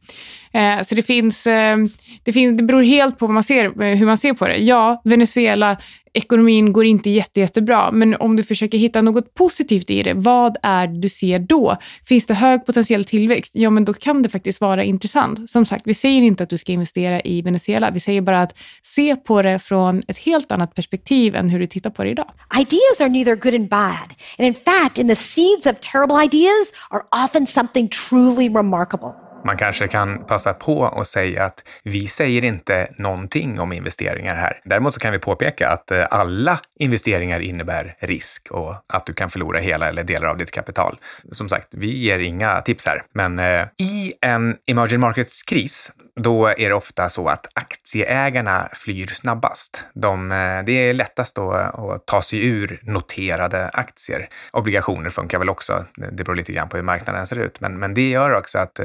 Eh, 0.52 0.82
så 0.82 0.94
det 0.94 1.02
finns, 1.02 1.46
eh, 1.46 1.76
det 2.24 2.32
finns, 2.32 2.58
det 2.58 2.64
beror 2.64 2.82
helt 2.82 3.18
på 3.18 3.26
vad 3.26 3.34
man 3.34 3.44
ser, 3.44 3.82
eh, 3.82 3.96
hur 3.96 4.06
man 4.06 4.18
ser 4.18 4.32
på 4.32 4.48
det. 4.48 4.56
Ja, 4.56 5.02
Venezuela, 5.04 5.76
ekonomin 6.12 6.72
går 6.72 6.84
inte 6.84 7.10
jätte, 7.10 7.40
jättebra, 7.40 7.90
men 7.92 8.16
om 8.16 8.36
du 8.36 8.42
försöker 8.42 8.78
hitta 8.78 9.02
något 9.02 9.34
positivt 9.34 9.90
i 9.90 10.02
det, 10.02 10.14
vad 10.14 10.56
är 10.62 10.86
det 10.86 11.00
du 11.00 11.08
ser 11.08 11.38
då? 11.38 11.76
Finns 12.08 12.26
det 12.26 12.34
hög 12.34 12.66
potentiell 12.66 13.04
tillväxt? 13.04 13.52
Ja, 13.54 13.70
men 13.70 13.84
då 13.84 13.92
kan 13.92 14.22
det 14.22 14.28
faktiskt 14.28 14.60
vara 14.60 14.84
intressant. 14.84 15.50
Som 15.50 15.66
sagt, 15.66 15.82
vi 15.86 15.94
säger 15.94 16.22
inte 16.22 16.42
att 16.42 16.50
du 16.50 16.58
ska 16.58 16.72
investera 16.72 17.20
i 17.20 17.42
Venezuela. 17.42 17.90
Vi 17.90 18.00
säger 18.00 18.20
bara 18.20 18.42
att 18.42 18.58
se 18.82 19.16
på 19.16 19.42
det 19.42 19.58
från 19.58 20.02
ett 20.08 20.18
helt 20.18 20.52
annat 20.52 20.74
perspektiv 20.74 21.34
än 21.34 21.50
hur 21.50 21.58
du 21.58 21.66
tittar 21.66 21.90
på 21.90 22.04
det 22.04 22.10
idag. 22.10 22.30
Ideas 22.60 23.00
are 23.00 23.08
neither 23.08 23.36
good 23.36 23.54
and 23.54 23.68
bad. 23.68 24.14
And 24.38 24.46
in 24.46 24.54
fact, 24.54 24.98
in 24.98 25.08
the 25.08 25.16
seeds 25.16 25.66
of 25.66 25.72
terrible 25.80 26.24
ideas 26.24 26.72
are 26.90 27.24
often 27.24 27.46
something 27.46 27.88
truly 27.88 28.48
remarkable. 28.48 29.29
Man 29.44 29.56
kanske 29.56 29.88
kan 29.88 30.24
passa 30.24 30.54
på 30.54 30.86
att 30.86 31.06
säga 31.06 31.44
att 31.44 31.64
vi 31.84 32.06
säger 32.06 32.44
inte 32.44 32.88
någonting 32.98 33.60
om 33.60 33.72
investeringar 33.72 34.34
här. 34.34 34.60
Däremot 34.64 34.94
så 34.94 35.00
kan 35.00 35.12
vi 35.12 35.18
påpeka 35.18 35.68
att 35.68 35.90
eh, 35.90 36.06
alla 36.10 36.60
investeringar 36.78 37.40
innebär 37.40 37.96
risk 37.98 38.48
och 38.50 38.74
att 38.86 39.06
du 39.06 39.12
kan 39.12 39.30
förlora 39.30 39.58
hela 39.58 39.88
eller 39.88 40.04
delar 40.04 40.28
av 40.28 40.36
ditt 40.36 40.50
kapital. 40.50 40.98
Som 41.32 41.48
sagt, 41.48 41.68
vi 41.70 41.98
ger 41.98 42.18
inga 42.18 42.62
tips 42.62 42.86
här, 42.86 43.02
men 43.12 43.38
eh, 43.38 43.66
i 43.78 44.12
en 44.20 44.56
emerging 44.66 45.00
markets-kris 45.00 45.92
då 46.16 46.46
är 46.46 46.68
det 46.68 46.74
ofta 46.74 47.08
så 47.08 47.28
att 47.28 47.46
aktieägarna 47.54 48.68
flyr 48.72 49.06
snabbast. 49.06 49.84
De, 49.94 50.32
eh, 50.32 50.64
det 50.64 50.72
är 50.72 50.94
lättast 50.94 51.36
då 51.36 51.52
att 51.52 52.06
ta 52.06 52.22
sig 52.22 52.46
ur 52.46 52.80
noterade 52.82 53.68
aktier. 53.68 54.28
Obligationer 54.52 55.10
funkar 55.10 55.38
väl 55.38 55.48
också. 55.48 55.84
Det 56.12 56.24
beror 56.24 56.34
lite 56.34 56.52
grann 56.52 56.68
på 56.68 56.76
hur 56.76 56.84
marknaden 56.84 57.26
ser 57.26 57.38
ut, 57.38 57.60
men, 57.60 57.78
men 57.78 57.94
det 57.94 58.10
gör 58.10 58.34
också 58.36 58.58
att 58.58 58.80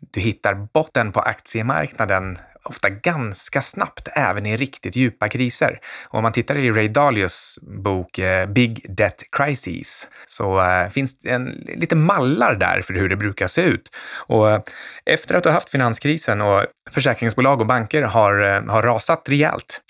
du 0.00 0.20
hittar 0.20 0.54
botten 0.74 1.12
på 1.12 1.20
aktiemarknaden 1.20 2.38
ofta 2.62 2.88
ganska 2.88 3.62
snabbt, 3.62 4.08
även 4.14 4.46
i 4.46 4.56
riktigt 4.56 4.96
djupa 4.96 5.28
kriser. 5.28 5.80
Och 6.08 6.14
om 6.14 6.22
man 6.22 6.32
tittar 6.32 6.56
i 6.56 6.70
Ray 6.70 6.88
Dalios 6.88 7.58
bok 7.62 8.18
eh, 8.18 8.48
Big 8.48 8.86
Debt 8.88 9.22
Crises 9.36 10.08
så 10.26 10.64
eh, 10.64 10.88
finns 10.88 11.18
det 11.18 11.30
en, 11.30 11.44
lite 11.76 11.96
mallar 11.96 12.54
där 12.54 12.82
för 12.82 12.94
hur 12.94 13.08
det 13.08 13.16
brukar 13.16 13.46
se 13.46 13.62
ut. 13.62 13.88
Och 14.26 14.50
eh, 14.50 14.60
efter 15.06 15.34
att 15.34 15.42
du 15.42 15.48
har 15.48 15.54
haft 15.54 15.70
finanskrisen 15.70 16.40
och 16.40 16.66
försäkringsbolag 16.90 17.60
och 17.60 17.66
banker 17.66 18.02
har, 18.02 18.62
har 18.68 18.82
rasat 18.82 19.28
rejält, 19.28 19.80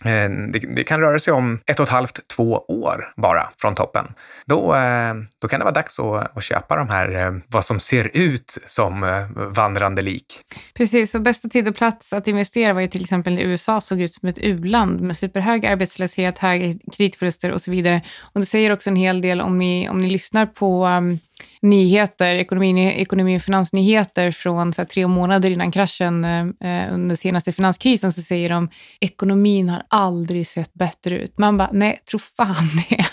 det, 0.53 0.59
det 0.77 0.85
kan 0.85 1.01
röra 1.01 1.19
sig 1.19 1.33
om 1.33 1.61
ett 1.67 1.81
och 1.81 1.85
ett 1.85 1.91
halvt, 1.91 2.29
två 2.37 2.65
år 2.69 3.13
bara 3.17 3.51
från 3.61 3.75
toppen. 3.75 4.07
Då, 4.47 4.77
då 5.39 5.49
kan 5.49 5.61
det 5.61 5.65
vara 5.65 5.75
dags 5.75 5.99
att, 5.99 6.37
att 6.37 6.45
köpa 6.45 6.77
de 6.77 6.89
här, 6.89 7.41
vad 7.47 7.65
som 7.65 7.81
ser 7.81 8.11
ut 8.15 8.59
som 8.67 9.27
vandrande 9.35 10.03
lik. 10.03 10.41
Precis, 10.75 11.15
och 11.15 11.23
bästa 11.23 11.49
tid 11.49 11.69
och 11.69 11.77
plats 11.77 12.13
att 12.13 12.29
investera 12.29 12.60
var 12.73 12.81
ju 12.81 12.89
till 12.89 13.03
exempel 13.03 13.35
när 13.35 13.43
USA 13.43 13.81
såg 13.81 14.01
ut 14.01 14.15
som 14.15 14.29
ett 14.29 14.39
u-land 14.39 15.01
med 15.01 15.17
superhög 15.17 15.67
arbetslöshet, 15.67 16.39
höga 16.39 16.75
kreditförluster 16.93 17.51
och 17.51 17.63
så 17.63 17.71
vidare. 17.71 18.03
Och 18.21 18.41
det 18.41 18.47
säger 18.47 18.73
också 18.73 18.91
en 18.91 18.97
hel 18.97 19.21
del 19.21 19.41
om 19.41 19.59
ni, 19.59 19.89
om 19.89 20.01
ni 20.01 20.11
lyssnar 20.11 20.47
på 20.47 20.87
um, 20.87 21.19
nyheter, 21.63 22.35
ekonomi, 22.35 22.87
ekonomi 22.87 23.39
och 23.39 23.43
finansnyheter 23.43 24.31
från 24.31 24.73
så 24.73 24.83
här, 24.83 24.87
tre 24.87 25.07
månader 25.07 25.51
innan 25.51 25.73
kraschen 25.73 26.25
eh, 26.25 26.41
eh 26.41 26.95
under 26.95 27.17
senaste 27.17 27.53
finanskrisen 27.53 28.13
så 28.13 28.23
säger 28.23 28.49
de 28.49 28.69
ekonomin 29.01 29.69
har 29.69 29.83
aldrig 29.89 30.47
sett 30.47 30.75
bättre 30.75 31.19
ut. 31.19 31.39
Man 31.39 31.57
bara, 31.57 31.71
nej, 31.73 32.01
tro 32.11 32.19
fan 32.19 32.57
det. 32.89 33.05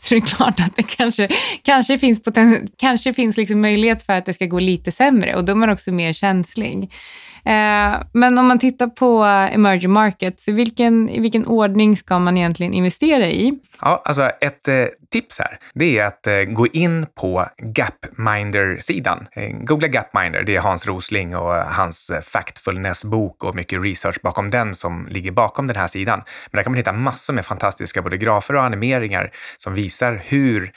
så 0.00 0.14
det 0.14 0.16
är 0.16 0.20
klart 0.20 0.60
att 0.60 0.76
det 0.76 0.82
kanske, 0.82 1.28
kanske 1.62 1.98
finns, 1.98 2.22
poten, 2.22 2.68
kanske 2.78 3.14
finns 3.14 3.36
liksom 3.36 3.60
möjlighet 3.60 4.06
för 4.06 4.12
att 4.12 4.26
det 4.26 4.32
ska 4.32 4.46
gå 4.46 4.58
lite 4.58 4.92
sämre 4.92 5.34
och 5.36 5.44
då 5.44 5.52
är 5.52 5.56
man 5.56 5.70
också 5.70 5.92
mer 5.92 6.12
känslig. 6.12 6.92
Eh, 7.44 8.02
men 8.12 8.38
om 8.38 8.46
man 8.46 8.58
tittar 8.58 8.86
på 8.86 9.22
emerging 9.24 9.90
markets, 9.90 10.48
i 10.48 10.52
vilken, 10.52 11.08
i 11.08 11.20
vilken 11.20 11.46
ordning 11.46 11.96
ska 11.96 12.18
man 12.18 12.36
egentligen 12.36 12.72
investera 12.72 13.26
i? 13.26 13.58
Ja, 13.80 14.02
alltså 14.04 14.22
ett 14.22 14.68
eh, 14.68 14.84
tips 15.10 15.38
här, 15.38 15.58
det 15.74 15.98
är 15.98 16.06
att 16.06 16.26
eh, 16.26 16.42
gå 16.42 16.66
in 16.66 17.06
på 17.20 17.46
Gapminder-sidan. 17.62 19.26
Googla 19.60 19.88
Gapminder, 19.88 20.42
det 20.42 20.56
är 20.56 20.60
Hans 20.60 20.86
Rosling 20.86 21.36
och 21.36 21.54
hans 21.54 22.10
Factfulness-bok 22.22 23.44
och 23.44 23.54
mycket 23.54 23.82
research 23.82 24.16
bakom 24.22 24.50
den 24.50 24.74
som 24.74 25.06
ligger 25.10 25.30
bakom 25.30 25.66
den 25.66 25.76
här 25.76 25.86
sidan. 25.86 26.18
Men 26.50 26.58
där 26.58 26.62
kan 26.62 26.72
man 26.72 26.76
hitta 26.76 26.92
massor 26.92 27.34
med 27.34 27.44
fantastiska 27.44 28.02
både 28.02 28.16
grafer 28.16 28.56
och 28.56 28.64
animeringar 28.64 29.32
som 29.56 29.74
visar 29.74 30.22
hur 30.24 30.72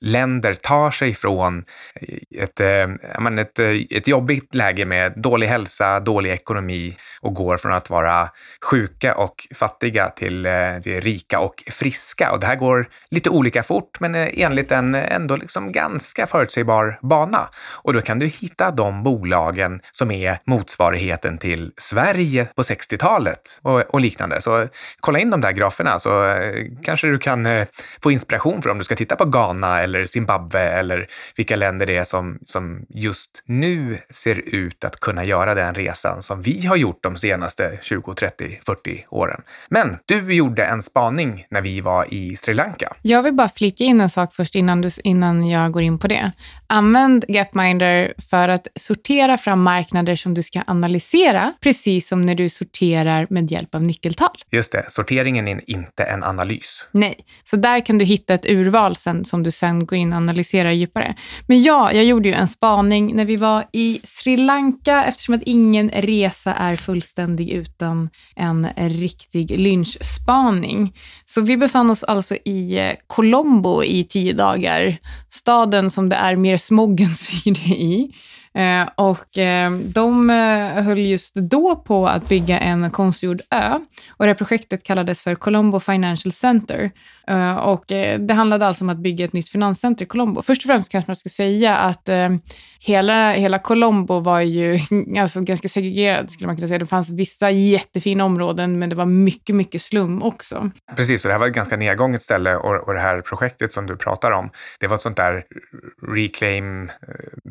länder 0.00 0.54
tar 0.54 0.90
sig 0.90 1.14
från 1.14 1.64
eh, 1.94 2.42
ett, 2.42 2.60
eh, 2.60 3.38
ett, 3.38 3.58
eh, 3.58 3.68
ett 3.90 4.08
jobbigt 4.08 4.54
läge 4.54 4.84
med 4.84 5.12
dålig 5.16 5.46
hälsa, 5.46 6.00
dålig 6.00 6.30
ekonomi 6.30 6.96
och 7.20 7.34
går 7.34 7.56
från 7.56 7.72
att 7.72 7.90
vara 7.90 8.30
sjuka 8.70 9.14
och 9.14 9.46
fattiga 9.54 10.08
till, 10.08 10.48
till 10.82 11.00
rika 11.00 11.40
och 11.40 11.54
friska. 11.70 12.32
Och 12.32 12.40
det 12.40 12.46
här 12.46 12.56
går 12.56 12.88
lite 13.10 13.30
olika 13.30 13.62
fort, 13.62 14.00
men 14.00 14.14
enligt 14.14 14.72
en 14.72 14.94
ändå 14.94 15.36
liksom 15.36 15.72
ganska 15.72 16.26
förutsägbar 16.26 16.98
bana. 17.02 17.48
Och 17.82 17.92
då 17.92 18.00
kan 18.00 18.18
du 18.18 18.26
hitta 18.26 18.70
de 18.70 19.02
bolagen 19.02 19.80
som 19.92 20.10
är 20.10 20.38
motsvarigheten 20.46 21.38
till 21.38 21.72
Sverige 21.76 22.48
på 22.54 22.62
60-talet 22.62 23.60
och, 23.62 23.80
och 23.80 24.00
liknande. 24.00 24.40
Så 24.40 24.68
kolla 25.00 25.18
in 25.18 25.30
de 25.30 25.40
där 25.40 25.52
graferna 25.52 25.98
så 25.98 26.34
kanske 26.82 27.06
du 27.06 27.18
kan 27.18 27.66
få 28.02 28.10
inspiration 28.10 28.62
för 28.62 28.70
om 28.70 28.78
du 28.78 28.84
ska 28.84 28.96
titta 28.96 29.16
på 29.16 29.24
Ghana 29.24 29.85
eller 29.86 30.06
Zimbabwe 30.06 30.60
eller 30.60 31.06
vilka 31.36 31.56
länder 31.56 31.86
det 31.86 31.96
är 31.96 32.04
som, 32.04 32.38
som 32.46 32.86
just 32.88 33.42
nu 33.44 33.98
ser 34.10 34.54
ut 34.54 34.84
att 34.84 35.00
kunna 35.00 35.24
göra 35.24 35.54
den 35.54 35.74
resan 35.74 36.22
som 36.22 36.42
vi 36.42 36.66
har 36.66 36.76
gjort 36.76 37.02
de 37.02 37.16
senaste 37.16 37.78
20, 37.82 38.14
30, 38.14 38.60
40 38.66 39.06
åren. 39.10 39.40
Men 39.70 39.98
du 40.06 40.34
gjorde 40.34 40.64
en 40.64 40.82
spaning 40.82 41.46
när 41.50 41.60
vi 41.60 41.80
var 41.80 42.14
i 42.14 42.36
Sri 42.36 42.54
Lanka. 42.54 42.92
Jag 43.02 43.22
vill 43.22 43.34
bara 43.34 43.48
flika 43.48 43.84
in 43.84 44.00
en 44.00 44.10
sak 44.10 44.34
först 44.34 44.54
innan, 44.54 44.80
du, 44.80 44.90
innan 45.04 45.48
jag 45.48 45.72
går 45.72 45.82
in 45.82 45.98
på 45.98 46.08
det. 46.08 46.32
Använd 46.68 47.24
Gapminder 47.28 48.14
för 48.30 48.48
att 48.48 48.68
sortera 48.76 49.38
fram 49.38 49.62
marknader 49.62 50.16
som 50.16 50.34
du 50.34 50.42
ska 50.42 50.62
analysera, 50.66 51.52
precis 51.60 52.08
som 52.08 52.22
när 52.22 52.34
du 52.34 52.48
sorterar 52.48 53.26
med 53.30 53.50
hjälp 53.50 53.74
av 53.74 53.82
nyckeltal. 53.82 54.36
Just 54.50 54.72
det, 54.72 54.84
sorteringen 54.88 55.48
är 55.48 55.70
inte 55.70 56.04
en 56.04 56.24
analys. 56.24 56.88
Nej, 56.92 57.16
så 57.44 57.56
där 57.56 57.86
kan 57.86 57.98
du 57.98 58.04
hitta 58.04 58.34
ett 58.34 58.46
urval 58.46 58.96
sen, 58.96 59.24
som 59.24 59.42
du 59.42 59.50
sen 59.50 59.86
går 59.86 59.98
in 59.98 60.12
och 60.12 60.16
analyserar 60.16 60.70
djupare. 60.70 61.14
Men 61.46 61.62
ja, 61.62 61.92
jag 61.92 62.04
gjorde 62.04 62.28
ju 62.28 62.34
en 62.34 62.48
spaning 62.48 63.16
när 63.16 63.24
vi 63.24 63.36
var 63.36 63.64
i 63.72 64.00
Sri 64.04 64.36
Lanka, 64.36 65.04
eftersom 65.04 65.34
att 65.34 65.42
ingen 65.42 65.90
resa 65.90 66.54
är 66.54 66.74
fullständig 66.74 67.50
utan 67.50 68.10
en 68.36 68.68
riktig 68.76 69.58
lynchspaning. 69.58 70.96
Så 71.26 71.40
vi 71.40 71.56
befann 71.56 71.90
oss 71.90 72.04
alltså 72.04 72.34
i 72.44 72.78
eh, 72.78 72.92
Colombo 73.06 73.84
i 73.84 74.04
tio 74.04 74.32
dagar, 74.32 74.96
staden 75.30 75.90
som 75.90 76.08
det 76.08 76.16
är 76.16 76.36
mer 76.36 76.55
mer 76.56 76.58
smoggen 76.58 77.08
syre 77.16 77.74
i. 77.74 78.14
Eh, 78.54 78.88
och 78.96 79.38
eh, 79.38 79.70
de 79.72 80.30
eh, 80.30 80.84
höll 80.84 80.98
just 80.98 81.34
då 81.34 81.76
på 81.76 82.08
att 82.08 82.28
bygga 82.28 82.58
en 82.58 82.90
konstgjord 82.90 83.40
ö 83.50 83.78
och 84.08 84.26
det 84.26 84.34
projektet 84.34 84.82
kallades 84.82 85.22
för 85.22 85.34
Colombo 85.34 85.80
Financial 85.80 86.32
Center. 86.32 86.90
Och 87.62 87.84
det 88.18 88.32
handlade 88.32 88.66
alltså 88.66 88.84
om 88.84 88.88
att 88.88 88.98
bygga 88.98 89.24
ett 89.24 89.32
nytt 89.32 89.48
finanscenter 89.48 90.04
i 90.04 90.08
Colombo. 90.08 90.42
Först 90.42 90.62
och 90.62 90.66
främst 90.66 90.92
kanske 90.92 91.10
man 91.10 91.16
ska 91.16 91.28
säga 91.28 91.76
att 91.76 92.08
hela, 92.80 93.32
hela 93.32 93.58
Colombo 93.58 94.20
var 94.20 94.40
ju 94.40 94.80
alltså 95.20 95.40
ganska 95.40 95.68
segregerad, 95.68 96.30
skulle 96.30 96.46
man 96.46 96.56
kunna 96.56 96.68
säga. 96.68 96.78
Det 96.78 96.86
fanns 96.86 97.10
vissa 97.10 97.50
jättefina 97.50 98.24
områden, 98.24 98.78
men 98.78 98.88
det 98.88 98.96
var 98.96 99.06
mycket, 99.06 99.54
mycket 99.56 99.82
slum 99.82 100.22
också. 100.22 100.70
Precis, 100.96 101.24
och 101.24 101.28
det 101.28 101.34
här 101.34 101.40
var 101.40 101.46
ett 101.46 101.54
ganska 101.54 101.76
nedgånget 101.76 102.22
ställe 102.22 102.56
och, 102.56 102.88
och 102.88 102.94
det 102.94 103.00
här 103.00 103.20
projektet 103.20 103.72
som 103.72 103.86
du 103.86 103.96
pratar 103.96 104.30
om, 104.30 104.50
det 104.80 104.86
var 104.86 104.94
ett 104.94 105.02
sånt 105.02 105.16
där 105.16 105.44
reclaim 106.12 106.90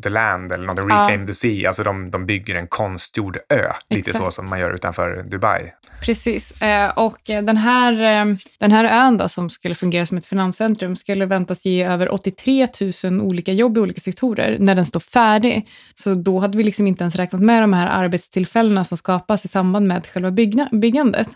the 0.02 0.08
land 0.08 0.52
eller 0.52 0.66
något, 0.66 0.78
Reclaim 0.78 1.20
ja. 1.20 1.26
the 1.26 1.34
Sea, 1.34 1.68
alltså 1.68 1.82
de, 1.82 2.10
de 2.10 2.26
bygger 2.26 2.54
en 2.54 2.66
konstgjord 2.66 3.36
ö, 3.48 3.72
lite 3.90 4.10
Exakt. 4.10 4.24
så 4.24 4.30
som 4.30 4.50
man 4.50 4.58
gör 4.58 4.74
utanför 4.74 5.24
Dubai. 5.26 5.72
Precis, 6.00 6.62
eh, 6.62 6.98
och 6.98 7.18
den 7.26 7.56
här, 7.56 7.92
eh, 7.92 8.36
den 8.58 8.72
här 8.72 9.06
ön 9.06 9.16
då, 9.16 9.28
som 9.28 9.50
skulle 9.50 9.65
fungera 9.74 10.06
som 10.06 10.18
ett 10.18 10.26
finanscentrum 10.26 10.96
skulle 10.96 11.26
väntas 11.26 11.64
ge 11.64 11.84
över 11.84 12.12
83 12.12 12.66
000 13.04 13.20
olika 13.20 13.52
jobb 13.52 13.78
i 13.78 13.80
olika 13.80 14.00
sektorer 14.00 14.56
när 14.60 14.74
den 14.74 14.86
står 14.86 15.00
färdig. 15.00 15.68
Så 15.94 16.14
då 16.14 16.38
hade 16.38 16.58
vi 16.58 16.64
liksom 16.64 16.86
inte 16.86 17.04
ens 17.04 17.16
räknat 17.16 17.42
med 17.42 17.62
de 17.62 17.72
här 17.72 17.86
arbetstillfällena 17.86 18.84
som 18.84 18.98
skapas 18.98 19.44
i 19.44 19.48
samband 19.48 19.86
med 19.86 20.06
själva 20.06 20.30
byggandet. 20.72 21.28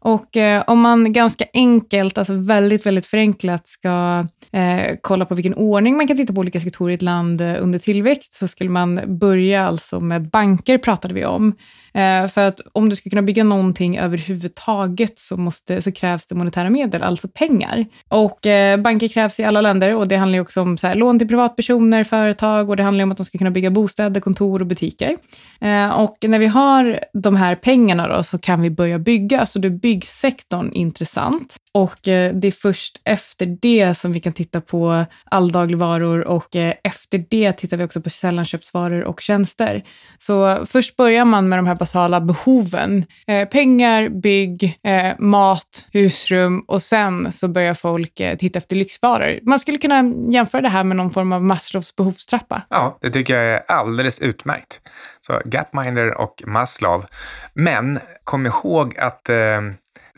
Och 0.00 0.36
eh, 0.36 0.64
om 0.66 0.80
man 0.80 1.12
ganska 1.12 1.44
enkelt, 1.54 2.18
alltså 2.18 2.34
väldigt, 2.34 2.86
väldigt 2.86 3.06
förenklat 3.06 3.68
ska 3.68 4.26
eh, 4.52 4.96
kolla 5.00 5.24
på 5.24 5.34
vilken 5.34 5.54
ordning 5.54 5.96
man 5.96 6.08
kan 6.08 6.16
titta 6.16 6.32
på 6.32 6.40
olika 6.40 6.60
sektorer 6.60 6.90
i 6.90 6.94
ett 6.94 7.02
land 7.02 7.40
eh, 7.40 7.56
under 7.60 7.78
tillväxt, 7.78 8.34
så 8.34 8.48
skulle 8.48 8.70
man 8.70 9.18
börja 9.18 9.66
alltså 9.66 10.00
med 10.00 10.30
banker, 10.30 10.78
pratade 10.78 11.14
vi 11.14 11.24
om. 11.24 11.54
Eh, 11.94 12.26
för 12.26 12.44
att 12.44 12.60
om 12.72 12.88
du 12.88 12.96
ska 12.96 13.10
kunna 13.10 13.22
bygga 13.22 13.44
någonting 13.44 13.98
överhuvudtaget 13.98 15.18
så, 15.18 15.36
måste, 15.36 15.82
så 15.82 15.92
krävs 15.92 16.26
det 16.26 16.34
monetära 16.34 16.70
medel, 16.70 17.02
alltså 17.02 17.28
pengar. 17.28 17.77
Och 18.08 18.46
eh, 18.46 18.80
banker 18.80 19.08
krävs 19.08 19.40
i 19.40 19.44
alla 19.44 19.60
länder 19.60 19.94
och 19.94 20.08
det 20.08 20.16
handlar 20.16 20.36
ju 20.36 20.42
också 20.42 20.62
om 20.62 20.76
så 20.76 20.86
här, 20.86 20.94
lån 20.94 21.18
till 21.18 21.28
privatpersoner, 21.28 22.04
företag 22.04 22.70
och 22.70 22.76
det 22.76 22.82
handlar 22.82 23.02
om 23.02 23.10
att 23.10 23.16
de 23.16 23.26
ska 23.26 23.38
kunna 23.38 23.50
bygga 23.50 23.70
bostäder, 23.70 24.20
kontor 24.20 24.60
och 24.60 24.66
butiker. 24.66 25.16
Eh, 25.60 26.00
och 26.00 26.16
när 26.20 26.38
vi 26.38 26.46
har 26.46 27.00
de 27.12 27.36
här 27.36 27.54
pengarna 27.54 28.08
då, 28.08 28.22
så 28.22 28.38
kan 28.38 28.62
vi 28.62 28.70
börja 28.70 28.98
bygga. 28.98 29.46
Så 29.46 29.58
då 29.58 29.68
är 29.68 29.72
byggsektorn 29.72 30.72
intressant. 30.72 31.56
Och 31.72 32.08
eh, 32.08 32.34
det 32.34 32.48
är 32.48 32.52
först 32.52 33.00
efter 33.04 33.46
det 33.60 33.98
som 33.98 34.12
vi 34.12 34.20
kan 34.20 34.32
titta 34.32 34.60
på 34.60 35.04
alldagligvaror 35.24 36.20
och 36.26 36.56
eh, 36.56 36.74
efter 36.84 37.24
det 37.30 37.52
tittar 37.52 37.76
vi 37.76 37.84
också 37.84 38.00
på 38.00 38.10
sällanköpsvaror 38.10 39.04
och 39.04 39.20
tjänster. 39.20 39.84
Så 40.18 40.66
först 40.66 40.96
börjar 40.96 41.24
man 41.24 41.48
med 41.48 41.58
de 41.58 41.66
här 41.66 41.74
basala 41.74 42.20
behoven. 42.20 43.04
Eh, 43.26 43.48
pengar, 43.48 44.08
bygg, 44.08 44.78
eh, 44.82 45.12
mat, 45.18 45.86
husrum 45.92 46.60
och 46.60 46.82
sen 46.82 47.32
så 47.32 47.48
börjar 47.48 47.67
folk 47.74 48.20
eh, 48.20 48.36
titta 48.36 48.58
efter 48.58 48.76
lyxvaror. 48.76 49.38
Man 49.42 49.58
skulle 49.58 49.78
kunna 49.78 50.02
jämföra 50.32 50.62
det 50.62 50.68
här 50.68 50.84
med 50.84 50.96
någon 50.96 51.10
form 51.10 51.32
av 51.32 51.44
Maslows 51.44 51.96
behovstrappa. 51.96 52.62
Ja, 52.68 52.98
det 53.00 53.10
tycker 53.10 53.36
jag 53.36 53.54
är 53.54 53.62
alldeles 53.68 54.18
utmärkt. 54.18 54.80
Så 55.20 55.40
Gapminder 55.44 56.20
och 56.20 56.42
Maslow. 56.46 57.06
Men 57.54 57.98
kom 58.24 58.46
ihåg 58.46 58.98
att 58.98 59.28
eh, 59.28 59.60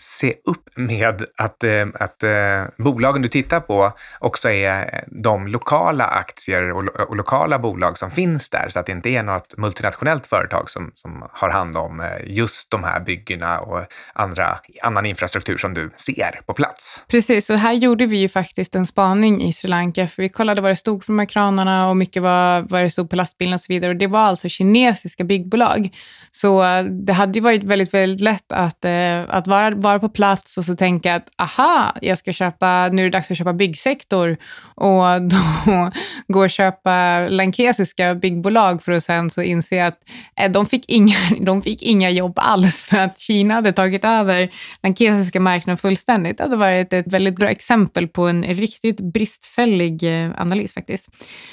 se 0.00 0.34
upp 0.44 0.68
med 0.76 1.24
att, 1.36 1.64
eh, 1.64 1.86
att 1.94 2.22
eh, 2.22 2.64
bolagen 2.78 3.22
du 3.22 3.28
tittar 3.28 3.60
på 3.60 3.92
också 4.20 4.50
är 4.50 4.94
eh, 4.94 5.00
de 5.06 5.46
lokala 5.46 6.04
aktier 6.04 6.72
och, 6.72 7.08
och, 7.08 7.16
lokala 7.16 7.58
bolag 7.58 7.98
som 7.98 8.10
finns 8.10 8.50
där, 8.50 8.66
så 8.68 8.80
att 8.80 8.86
det 8.86 8.92
inte 8.92 9.08
är 9.08 9.22
något 9.22 9.56
multinationellt 9.56 10.26
företag 10.26 10.70
som, 10.70 10.92
som 10.94 11.28
har 11.32 11.50
hand 11.50 11.76
om 11.76 12.00
eh, 12.00 12.06
just 12.26 12.70
de 12.70 12.84
här 12.84 13.00
byggena 13.00 13.60
och 13.60 13.86
andra, 14.12 14.58
annan 14.82 15.06
infrastruktur 15.06 15.56
som 15.56 15.74
du 15.74 15.90
ser 15.96 16.40
på 16.46 16.54
plats. 16.54 17.00
Precis, 17.08 17.50
och 17.50 17.58
här 17.58 17.72
gjorde 17.72 18.06
vi 18.06 18.16
ju 18.16 18.28
faktiskt 18.28 18.74
en 18.74 18.86
spaning 18.86 19.42
i 19.42 19.52
Sri 19.52 19.68
Lanka, 19.68 20.08
för 20.08 20.22
vi 20.22 20.28
kollade 20.28 20.60
vad 20.60 20.70
det 20.70 20.76
stod 20.76 21.06
på 21.06 21.12
de 21.12 21.18
här 21.18 21.26
kranarna 21.26 21.88
och 21.88 21.96
mycket 21.96 22.22
vad, 22.22 22.70
vad 22.70 22.82
det 22.82 22.90
stod 22.90 23.10
på 23.10 23.16
lastbilen 23.16 23.54
och 23.54 23.60
så 23.60 23.72
vidare. 23.72 23.90
Och 23.90 23.96
det 23.96 24.06
var 24.06 24.20
alltså 24.20 24.48
kinesiska 24.48 25.24
byggbolag. 25.24 25.90
Så 26.30 26.64
eh, 26.64 26.84
det 26.84 27.12
hade 27.12 27.38
ju 27.38 27.40
varit 27.40 27.62
väldigt, 27.62 27.94
väldigt 27.94 28.20
lätt 28.20 28.52
att, 28.52 28.84
eh, 28.84 29.20
att 29.28 29.46
vara, 29.46 29.70
vara 29.90 29.98
på 30.00 30.08
plats 30.08 30.58
och 30.58 30.64
så 30.64 30.76
tänka 30.76 31.14
att 31.14 31.28
aha, 31.38 31.92
jag 32.02 32.18
ska 32.18 32.32
köpa, 32.32 32.88
nu 32.92 33.02
är 33.02 33.06
det 33.06 33.18
dags 33.18 33.30
att 33.30 33.36
köpa 33.36 33.52
byggsektor 33.52 34.36
och 34.74 35.22
då 35.22 35.36
gå 36.28 36.40
och 36.40 36.50
köpa 36.50 37.26
lankesiska 37.28 38.14
byggbolag 38.14 38.82
för 38.82 38.92
att 38.92 39.04
sen 39.04 39.30
så 39.30 39.42
inse 39.42 39.86
att 39.86 39.98
eh, 40.36 40.50
de 40.50 40.66
fick, 40.66 40.84
inga, 40.88 41.16
de 41.40 41.62
fick 41.62 41.82
inga 41.82 42.10
jobb 42.10 42.32
alls 42.36 42.82
för 42.82 42.96
att 42.96 43.18
Kina 43.18 43.54
hade 43.54 43.72
tagit 43.72 44.04
över 44.04 44.50
lankesiska 44.82 45.40
marknaden 45.40 45.78
fullständigt. 45.78 46.38
Det 46.38 46.44
hade 46.44 46.56
varit 46.56 46.92
ett 46.92 47.12
väldigt 47.12 47.36
bra 47.36 47.48
exempel 47.48 48.08
på 48.08 48.28
en 48.28 48.44
riktigt 48.44 49.00
bristfällig 49.00 50.24
eh, 50.24 50.30
analys 50.36 50.72
faktiskt. 50.74 51.08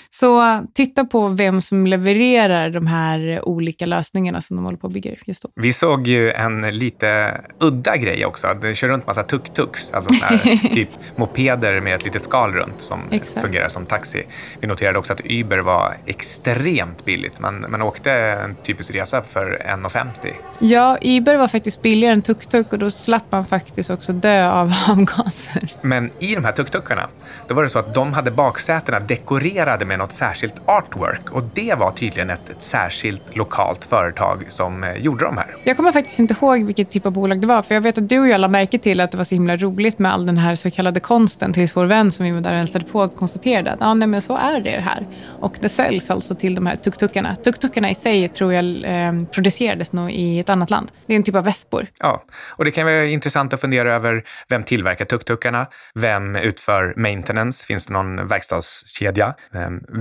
Så 0.10 0.62
titta 0.74 1.06
på 1.06 1.28
vem 1.28 1.62
som 1.62 1.88
levererar 1.88 2.70
de 2.70 2.88
här 2.88 3.48
olika 3.48 3.86
lösningarna 3.86 4.42
som 4.42 4.56
de 4.56 4.66
håller 4.66 4.78
på 4.78 4.88
att 4.88 4.94
bygga 4.94 5.12
just 5.26 5.44
då. 5.44 5.50
Vi 5.56 5.74
såg 5.74 6.08
ju 6.08 6.32
en 6.32 6.62
lite 6.62 7.42
udda 7.60 7.98
grej 7.98 8.26
också. 8.28 8.54
Det 8.62 8.76
kör 8.76 8.88
runt 8.88 9.08
massa 9.08 9.24
tuk-tuks, 9.24 9.94
alltså 9.94 10.14
här, 10.26 10.38
typ 10.74 10.90
mopeder 11.16 11.82
med 11.82 11.96
ett 11.96 12.06
litet 12.06 12.24
skal 12.24 12.52
runt 12.54 12.82
som 12.82 13.00
Exakt. 13.12 13.42
fungerar 13.42 13.68
som 13.68 13.86
taxi. 13.86 14.24
Vi 14.60 14.68
noterade 14.68 15.00
också 15.00 15.14
att 15.14 15.22
Uber 15.24 15.60
var 15.60 15.98
extremt 16.06 17.06
billigt. 17.06 17.40
Man, 17.40 17.66
man 17.70 17.82
åkte 17.82 18.12
en 18.12 18.56
typisk 18.56 18.96
resa 18.96 19.22
för 19.22 19.62
1,50. 19.66 20.34
Ja, 20.60 20.98
Uber 21.02 21.36
var 21.36 21.48
faktiskt 21.48 21.82
billigare 21.82 22.14
än 22.14 22.22
tuk-tuk 22.22 22.74
och 22.74 22.80
då 22.80 22.92
slapp 22.92 23.24
man 23.30 23.46
faktiskt 23.46 23.90
också 23.90 24.14
dö 24.14 24.50
av 24.50 24.74
avgaser. 24.90 25.76
Men 25.82 26.12
i 26.20 26.36
de 26.36 26.46
här 26.46 26.52
tuk-tukarna, 26.52 27.08
då 27.48 27.54
var 27.56 27.64
det 27.64 27.70
så 27.70 27.80
att 27.80 27.94
de 27.94 28.14
hade 28.14 28.32
baksätena 28.32 29.00
dekorerade 29.00 29.86
med 29.86 30.00
något 30.00 30.12
särskilt 30.12 30.56
artwork 30.66 31.32
och 31.32 31.44
det 31.54 31.74
var 31.78 31.92
tydligen 31.92 32.30
ett, 32.30 32.50
ett 32.50 32.64
särskilt 32.64 33.36
lokalt 33.36 33.86
företag 33.86 34.46
som 34.50 34.84
eh, 34.84 34.94
gjorde 34.96 35.26
de 35.26 35.38
här. 35.38 35.56
Jag 35.64 35.78
kommer 35.78 35.92
faktiskt 35.92 36.20
inte 36.20 36.36
ihåg 36.42 36.64
vilket 36.64 36.90
typ 36.90 37.06
av 37.06 37.12
bolag 37.12 37.42
det 37.42 37.48
var, 37.48 37.62
för 37.62 37.76
jag 37.76 37.82
vet 37.82 37.98
att 37.98 38.10
du 38.10 38.17
du 38.18 38.22
och 38.22 38.28
jag 38.28 38.42
lade 38.42 38.52
märke 38.52 38.80
till 38.80 39.00
att 39.00 39.12
det 39.12 39.18
var 39.18 39.26
så 39.26 39.36
himla 39.36 39.58
roligt 39.58 40.00
med 40.00 40.14
all 40.14 40.26
den 40.26 40.38
här 40.38 40.56
så 40.56 40.72
kallade 40.72 41.00
konsten 41.00 41.54
tills 41.54 41.76
vår 41.76 41.86
vän 41.86 42.12
som 42.12 42.26
vi 42.26 42.32
var 42.32 42.42
där 42.42 42.52
och 42.52 42.58
hälsade 42.58 42.86
på 42.86 43.10
konstaterade 43.10 43.72
att 43.72 43.82
ah, 43.82 43.94
nej, 43.94 44.08
men 44.08 44.22
så 44.22 44.38
är 44.38 44.62
det 44.62 44.70
här. 44.70 45.08
Och 45.40 45.58
det 45.62 45.70
säljs 45.70 46.10
alltså 46.10 46.36
till 46.36 46.56
de 46.56 46.66
här 46.66 46.76
tuk-tukarna. 46.76 47.36
Tuk-tukarna 47.36 47.90
i 47.90 47.96
sig 47.96 48.30
tror 48.30 48.54
jag 48.54 48.66
eh, 48.66 49.24
producerades 49.32 49.94
nog 49.94 50.12
i 50.12 50.40
ett 50.40 50.50
annat 50.50 50.70
land. 50.70 50.92
Det 51.06 51.14
är 51.14 51.18
en 51.18 51.24
typ 51.24 51.36
av 51.36 51.44
vespor. 51.44 51.88
Ja, 52.00 52.24
och 52.50 52.66
det 52.66 52.72
kan 52.72 52.86
vara 52.86 53.06
intressant 53.06 53.54
att 53.54 53.62
fundera 53.62 53.96
över 53.96 54.24
vem 54.50 54.64
tillverkar 54.64 55.06
tuk-tukarna? 55.06 55.68
Vem 55.96 56.36
utför 56.36 56.94
maintenance? 56.98 57.66
Finns 57.66 57.86
det 57.86 57.94
någon 57.94 58.28
verkstadskedja? 58.28 59.34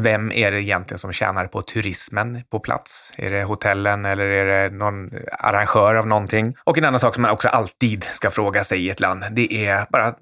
Vem 0.03 0.33
är 0.33 0.53
det 0.53 0.63
egentligen 0.63 0.99
som 0.99 1.13
tjänar 1.13 1.47
på 1.47 1.63
turismen 1.63 2.43
på 2.51 2.61
plats? 2.61 3.13
Är 3.17 3.31
det 3.31 3.45
hotellen 3.45 4.05
eller 4.05 4.25
är 4.25 4.71
det 4.71 4.77
någon 4.77 5.11
arrangör 5.39 5.95
av 5.95 6.07
någonting? 6.07 6.55
Och 6.65 6.79
en 6.79 6.85
annan 6.85 7.01
sak 7.01 7.15
som 7.15 7.23
man 7.23 7.31
också 7.31 7.49
alltid 7.49 8.06
ska 8.13 8.31
fråga 8.31 8.65
sig 8.65 8.87
i 8.87 8.91
ett 8.91 9.01
land, 9.01 9.25
det 9.31 9.67
är 9.67 9.87
bara 9.91 10.15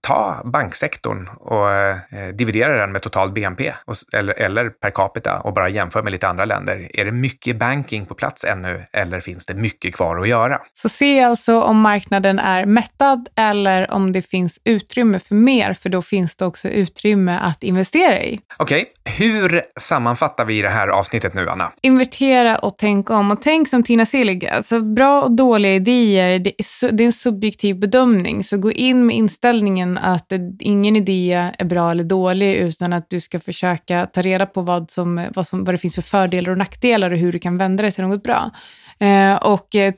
ta 0.00 0.42
banksektorn 0.44 1.28
och 1.28 1.70
eh, 1.72 2.28
dividera 2.34 2.76
den 2.76 2.92
med 2.92 3.02
total 3.02 3.32
BNP 3.32 3.74
och, 3.84 3.94
eller, 4.16 4.34
eller 4.34 4.68
per 4.70 4.90
capita 4.90 5.40
och 5.40 5.54
bara 5.54 5.68
jämför 5.68 6.02
med 6.02 6.12
lite 6.12 6.28
andra 6.28 6.44
länder. 6.44 6.90
Är 6.94 7.04
det 7.04 7.12
mycket 7.12 7.56
banking 7.56 8.06
på 8.06 8.14
plats 8.14 8.44
ännu 8.44 8.84
eller 8.92 9.20
finns 9.20 9.46
det 9.46 9.54
mycket 9.54 9.94
kvar 9.94 10.16
att 10.16 10.28
göra? 10.28 10.60
Så 10.74 10.88
se 10.88 11.22
alltså 11.22 11.62
om 11.62 11.80
marknaden 11.80 12.38
är 12.38 12.66
mättad 12.66 13.28
eller 13.36 13.90
om 13.90 14.12
det 14.12 14.22
finns 14.22 14.58
utrymme 14.64 15.18
för 15.18 15.34
mer, 15.34 15.74
för 15.74 15.88
då 15.88 16.02
finns 16.02 16.36
det 16.36 16.44
också 16.44 16.68
utrymme 16.68 17.38
att 17.42 17.62
investera 17.62 18.22
i. 18.22 18.40
Okej, 18.56 18.86
hur 19.04 19.62
sammanfattar 19.80 20.44
vi 20.44 20.62
det 20.62 20.68
här 20.68 20.88
avsnittet 20.88 21.34
nu, 21.34 21.48
Anna? 21.48 21.72
Invertera 21.82 22.58
och 22.58 22.74
tänk 22.78 23.10
om. 23.10 23.30
Och 23.30 23.42
tänk 23.42 23.68
som 23.68 23.82
Tina 23.82 24.06
Sillig, 24.06 24.46
alltså 24.46 24.80
bra 24.80 25.22
och 25.22 25.30
dåliga 25.36 25.74
idéer, 25.74 26.38
det 26.38 26.52
är, 26.58 26.62
su- 26.62 26.90
det 26.92 27.04
är 27.04 27.06
en 27.06 27.12
subjektiv 27.14 27.78
bedömning. 27.78 28.44
Så 28.44 28.58
gå 28.58 28.72
in 28.72 29.06
med 29.06 29.16
inställningen 29.16 29.98
att 29.98 30.32
eh, 30.32 30.38
ingen 30.60 30.96
idé 30.96 31.52
är 31.58 31.64
bra 31.64 31.90
eller 31.90 32.04
dålig, 32.04 32.54
utan 32.54 32.92
att 32.92 33.10
du 33.10 33.20
ska 33.20 33.40
försöka 33.40 34.06
ta 34.06 34.22
reda 34.22 34.46
på 34.46 34.60
vad, 34.60 34.90
som, 34.90 35.26
vad, 35.34 35.46
som, 35.46 35.64
vad 35.64 35.74
det 35.74 35.78
finns 35.78 35.94
för 35.94 36.02
fördelar 36.02 36.50
och 36.50 36.58
nackdelar 36.58 37.10
och 37.10 37.18
hur 37.18 37.32
du 37.32 37.38
kan 37.38 37.58
vända 37.58 37.82
det 37.82 37.90
till 37.90 38.04
något 38.04 38.22
bra. 38.22 38.50
Eh, 38.98 39.34
och 39.34 39.74
eh, 39.74 39.94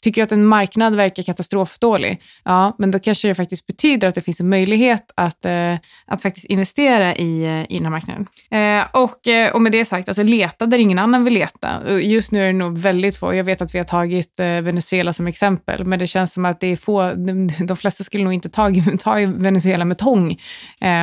tycker 0.00 0.22
att 0.22 0.32
en 0.32 0.46
marknad 0.46 0.94
verkar 0.94 1.22
katastrofdålig, 1.22 2.22
ja, 2.44 2.76
men 2.78 2.90
då 2.90 2.98
kanske 2.98 3.28
det 3.28 3.34
faktiskt 3.34 3.66
betyder 3.66 4.08
att 4.08 4.14
det 4.14 4.22
finns 4.22 4.40
en 4.40 4.48
möjlighet 4.48 5.10
att, 5.14 5.44
eh, 5.44 5.74
att 6.06 6.22
faktiskt 6.22 6.46
investera 6.46 7.16
i, 7.16 7.44
eh, 7.44 7.72
i 7.72 7.78
den 7.78 7.84
här 7.84 7.90
marknaden. 7.90 8.26
Eh, 8.50 9.02
och, 9.02 9.28
eh, 9.28 9.52
och 9.54 9.62
med 9.62 9.72
det 9.72 9.84
sagt, 9.84 10.08
alltså 10.08 10.22
leta 10.22 10.66
där 10.66 10.78
ingen 10.78 10.98
annan 10.98 11.24
vill 11.24 11.34
leta. 11.34 12.00
Just 12.00 12.32
nu 12.32 12.42
är 12.42 12.46
det 12.46 12.52
nog 12.52 12.78
väldigt 12.78 13.16
få. 13.16 13.34
Jag 13.34 13.44
vet 13.44 13.62
att 13.62 13.74
vi 13.74 13.78
har 13.78 13.84
tagit 13.84 14.34
Venezuela 14.36 15.12
som 15.12 15.26
exempel, 15.26 15.84
men 15.84 15.98
det 15.98 16.06
känns 16.06 16.32
som 16.32 16.44
att 16.44 16.60
det 16.60 16.66
är 16.66 16.76
få. 16.76 17.12
De, 17.14 17.48
de 17.66 17.76
flesta 17.76 18.04
skulle 18.04 18.24
nog 18.24 18.32
inte 18.32 18.48
ta, 18.48 18.70
ta 18.98 19.14
Venezuela 19.14 19.84
med 19.84 19.98
tång. 19.98 20.38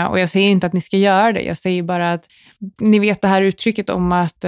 Och 0.10 0.20
jag 0.20 0.30
säger 0.30 0.50
inte 0.50 0.68
att 0.68 0.74
ni 0.74 0.82
ska 0.82 0.98
göra 0.98 1.32
det. 1.32 1.42
Jag 1.42 1.58
säger 1.58 1.84
bara 1.84 2.14
att 2.14 2.26
ni 2.80 3.00
vet 3.00 3.22
det 3.22 3.28
här 3.28 3.42
uttrycket 3.42 3.90
om 3.90 4.12
att... 4.12 4.46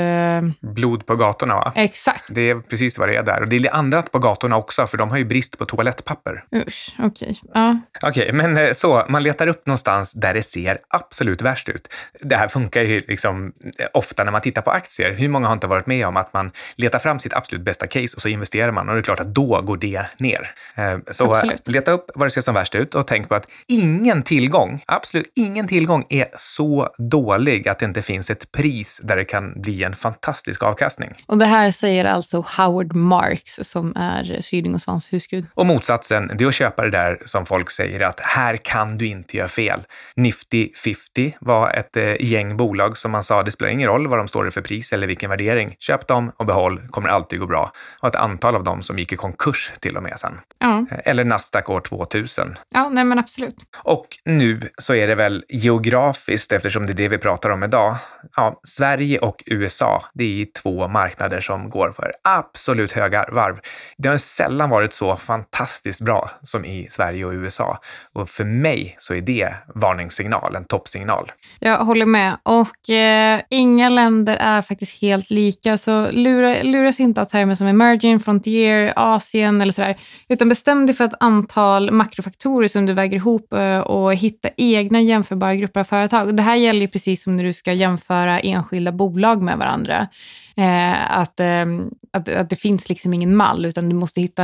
Blod 0.62 1.06
på 1.06 1.16
gatorna, 1.16 1.56
va? 1.56 1.74
exakt. 1.76 2.24
Det 2.30 2.63
precis 2.70 2.98
vad 2.98 3.10
det 3.10 3.16
är 3.16 3.24
där. 3.24 3.42
Och 3.42 3.48
det 3.48 3.56
är 3.56 3.76
annat 3.76 4.12
på 4.12 4.20
gatorna 4.20 4.58
också, 4.58 4.88
för 4.88 4.98
de 4.98 5.10
har 5.10 5.18
ju 5.18 5.26
brist 5.26 5.58
på 5.58 5.66
toalettpapper. 5.66 6.44
Usch, 6.68 6.96
okej. 7.00 7.36
Ja. 7.54 7.78
Okej, 8.02 8.34
men 8.34 8.58
eh, 8.58 8.72
så, 8.72 9.06
man 9.10 9.24
letar 9.24 9.48
upp 9.48 9.66
någonstans 9.66 10.14
där 10.14 10.34
det 10.34 10.44
ser 10.44 10.80
absolut 10.88 11.42
värst 11.42 11.70
ut. 11.70 11.88
Det 12.22 12.36
här 12.36 12.48
funkar 12.48 12.82
ju 12.82 13.02
liksom 13.08 13.54
eh, 13.80 13.86
ofta 13.94 14.24
när 14.24 14.32
man 14.32 14.42
tittar 14.42 14.62
på 14.62 14.72
aktier. 14.72 15.14
Hur 15.18 15.30
många 15.30 15.48
har 15.48 15.54
inte 15.54 15.68
varit 15.68 15.88
med 15.88 16.08
om 16.08 16.18
att 16.18 16.34
man 16.34 16.52
letar 16.76 17.00
fram 17.00 17.20
sitt 17.20 17.34
absolut 17.34 17.66
bästa 17.66 17.88
case 17.88 18.16
och 18.16 18.22
så 18.22 18.28
investerar 18.28 18.72
man 18.72 18.90
och 18.90 18.96
det 18.96 19.02
är 19.02 19.04
klart 19.04 19.20
att 19.20 19.36
då 19.36 19.62
går 19.62 19.78
det 19.78 20.06
ner. 20.18 20.52
Eh, 20.76 20.98
Så 21.12 21.34
Absolut. 21.34 21.68
leta 21.68 21.92
upp 21.92 22.06
vad 22.16 22.26
det 22.28 22.32
ser 22.32 22.42
som 22.42 22.56
värst 22.56 22.76
ut 22.76 22.96
och 22.96 23.08
tänk 23.08 23.30
på 23.30 23.36
att 23.36 23.48
ingen 23.68 24.24
tillgång, 24.24 24.84
absolut 24.88 25.32
ingen 25.36 25.68
tillgång 25.68 26.06
är 26.10 26.28
så 26.38 26.90
dålig 26.98 27.68
att 27.70 27.80
det 27.80 27.86
inte 27.86 28.02
finns 28.02 28.30
ett 28.30 28.52
pris 28.52 29.02
där 29.04 29.16
det 29.16 29.26
kan 29.26 29.62
bli 29.62 29.84
en 29.84 29.96
fantastisk 29.96 30.64
avkastning. 30.64 31.14
Och 31.28 31.38
det 31.38 31.46
här 31.46 31.72
säger 31.72 32.06
alltså 32.06 32.44
Howard 32.58 32.96
Marks 32.96 33.60
som 33.64 33.94
är 33.96 34.42
Syding 34.42 34.74
och 34.74 34.82
Svans 34.82 35.14
husgud. 35.14 35.48
Och 35.54 35.66
motsatsen, 35.66 36.32
det 36.38 36.44
är 36.44 36.48
att 36.48 36.54
köpa 36.54 36.84
det 36.84 36.90
där 36.90 37.22
som 37.26 37.46
folk 37.46 37.72
säger 37.72 38.00
att 38.00 38.20
här 38.20 38.58
kan 38.58 38.98
du 38.98 39.06
inte 39.08 39.38
göra 39.38 39.48
fel. 39.48 39.80
Nifty 40.16 40.70
50 40.74 41.38
var 41.40 41.70
ett 41.70 41.98
eh, 41.98 42.22
gäng 42.32 42.58
bolag 42.58 42.98
som 42.98 43.12
man 43.12 43.24
sa, 43.24 43.44
det 43.44 43.52
spelar 43.52 43.72
ingen 43.72 43.90
roll 43.90 44.08
vad 44.08 44.20
de 44.20 44.28
står 44.28 44.48
i 44.48 44.52
för 44.52 44.62
pris 44.62 44.94
eller 44.94 45.08
vilken 45.08 45.30
värdering. 45.30 45.76
Köp 45.80 46.08
dem 46.08 46.32
och 46.38 46.46
behåll, 46.46 46.88
kommer 46.90 47.10
alltid 47.10 47.40
gå 47.40 47.46
bra. 47.46 47.72
Och 48.00 48.08
ett 48.08 48.16
antal 48.16 48.56
av 48.56 48.64
dem 48.64 48.82
som 48.82 49.00
gick 49.00 49.14
i 49.14 49.16
konkurs 49.16 49.72
till 49.80 49.98
och 49.98 50.04
med 50.04 50.20
sen. 50.20 50.40
Ja, 50.60 50.74
Eh, 50.92 51.00
Eller 51.06 51.24
Nasdaq 51.24 51.70
år 51.70 51.82
2000. 51.82 52.56
ja 52.74 52.90
nej 52.90 53.04
men 53.04 53.20
absolut. 53.20 53.56
Och 53.78 54.08
nu 54.26 54.70
så 54.78 54.96
är 54.96 55.08
det 55.08 55.16
väl 55.16 55.44
geografiskt, 55.50 56.52
eftersom 56.52 56.86
det 56.86 56.92
är 56.92 56.96
det 56.96 57.08
vi 57.08 57.18
pratar 57.18 57.50
om 57.50 57.64
idag. 57.64 57.96
Ja, 58.36 58.60
Sverige 58.64 59.20
och 59.20 59.44
USA, 59.46 60.04
det 60.14 60.42
är 60.42 60.48
två 60.62 60.88
marknader 60.88 61.40
som 61.40 61.70
går 61.70 61.92
för 61.92 62.12
absolut 62.50 62.92
höga 62.92 63.26
varv. 63.32 63.60
Det 63.98 64.10
har 64.10 64.18
sällan 64.18 64.70
varit 64.70 64.94
så 64.94 65.16
fantastiskt 65.16 66.02
bra 66.02 66.30
som 66.44 66.66
i 66.66 66.88
Sverige 66.90 67.26
och 67.26 67.32
USA. 67.32 67.80
Och 68.14 68.30
för 68.30 68.44
mig 68.46 68.96
så 69.00 69.14
är 69.14 69.22
det 69.22 69.54
varningssignal, 69.76 70.56
en 70.56 70.66
toppsignal. 70.66 71.32
Jag 71.60 71.78
håller 71.78 72.06
med. 72.06 72.38
Och 72.44 72.90
eh, 72.90 73.42
inga 73.50 73.90
länder 73.90 74.36
är 74.36 74.62
faktiskt 74.62 75.02
helt 75.02 75.30
lika. 75.30 75.78
Så 75.78 76.12
lura, 76.12 76.64
luras 76.64 77.00
inte 77.00 77.22
av 77.22 77.26
termer 77.26 77.56
som 77.56 77.68
emerging, 77.68 78.20
frontier, 78.20 78.94
Asien 78.96 79.62
eller 79.62 79.74
sådär. 79.74 79.98
Utan 80.28 80.50
bestäm 80.50 80.86
dig 80.86 80.96
för 80.96 81.06
ett 81.06 81.14
antal 81.20 81.92
makrofaktorer 81.92 82.68
som 82.68 82.86
du 82.86 82.94
väger 82.94 83.18
ihop 83.18 83.54
eh, 83.54 83.80
och 83.80 84.16
hitta 84.16 84.50
egna 84.58 85.02
jämförbara 85.02 85.56
grupper 85.56 85.80
av 85.80 85.84
företag. 85.84 86.28
Och 86.28 86.36
det 86.36 86.44
här 86.44 86.56
gäller 86.56 86.82
ju 86.82 86.88
precis 86.88 87.24
som 87.24 87.38
när 87.38 87.44
du 87.44 87.54
ska 87.54 87.74
jämföra 87.74 88.40
enskilda 88.40 88.92
bolag 88.92 89.42
med 89.42 89.58
varandra. 89.58 90.08
Eh, 90.56 91.18
att, 91.18 91.40
eh, 91.40 91.66
att, 92.14 92.30
att 92.30 92.50
det 92.50 92.56
finns 92.56 92.90
liksom 92.90 93.14
ingen 93.14 93.36
mall, 93.36 93.66
utan 93.66 93.90
du 93.90 93.96
måste 93.96 94.22
hitta, 94.22 94.44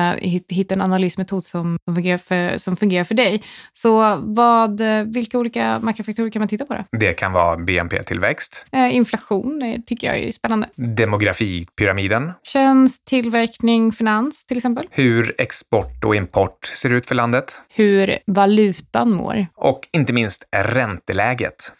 hitta, 0.50 0.76
en 0.76 0.82
analysmetod 0.82 1.44
som, 1.44 1.78
som, 1.86 1.96
fungerar 1.96 2.18
för, 2.18 2.58
som 2.58 2.76
fungerar 2.78 3.04
för 3.04 3.16
dig. 3.16 3.44
Så 3.74 4.16
vad, 4.24 4.82
vilka 5.06 5.38
olika 5.40 5.80
makrofaktorer 5.80 6.30
kan 6.30 6.40
man 6.40 6.50
titta 6.50 6.66
på 6.66 6.74
då? 6.74 6.84
Det 6.98 7.14
kan 7.14 7.32
vara 7.32 7.58
BNP-tillväxt, 7.58 8.66
Eh, 8.72 8.96
inflation 8.96 9.62
eh, 9.62 9.82
tycker 9.86 10.08
jag 10.08 10.18
är 10.20 10.32
spännande. 10.32 10.70
demografipyramiden, 10.76 12.32
Tjänst, 12.44 13.06
tillverkning, 13.06 13.92
finans 13.92 14.46
till 14.46 14.58
exempel. 14.58 14.86
hur 14.92 15.36
export 15.42 16.04
och 16.06 16.16
import 16.16 16.66
ser 16.66 16.94
ut 16.94 17.06
för 17.06 17.16
landet 17.16 17.62
Hur 17.70 18.18
valutan 18.28 19.12
mår. 19.14 19.48
och 19.56 19.80
inte 19.92 20.14
minst 20.14 20.44
ränteläget. 20.52 21.74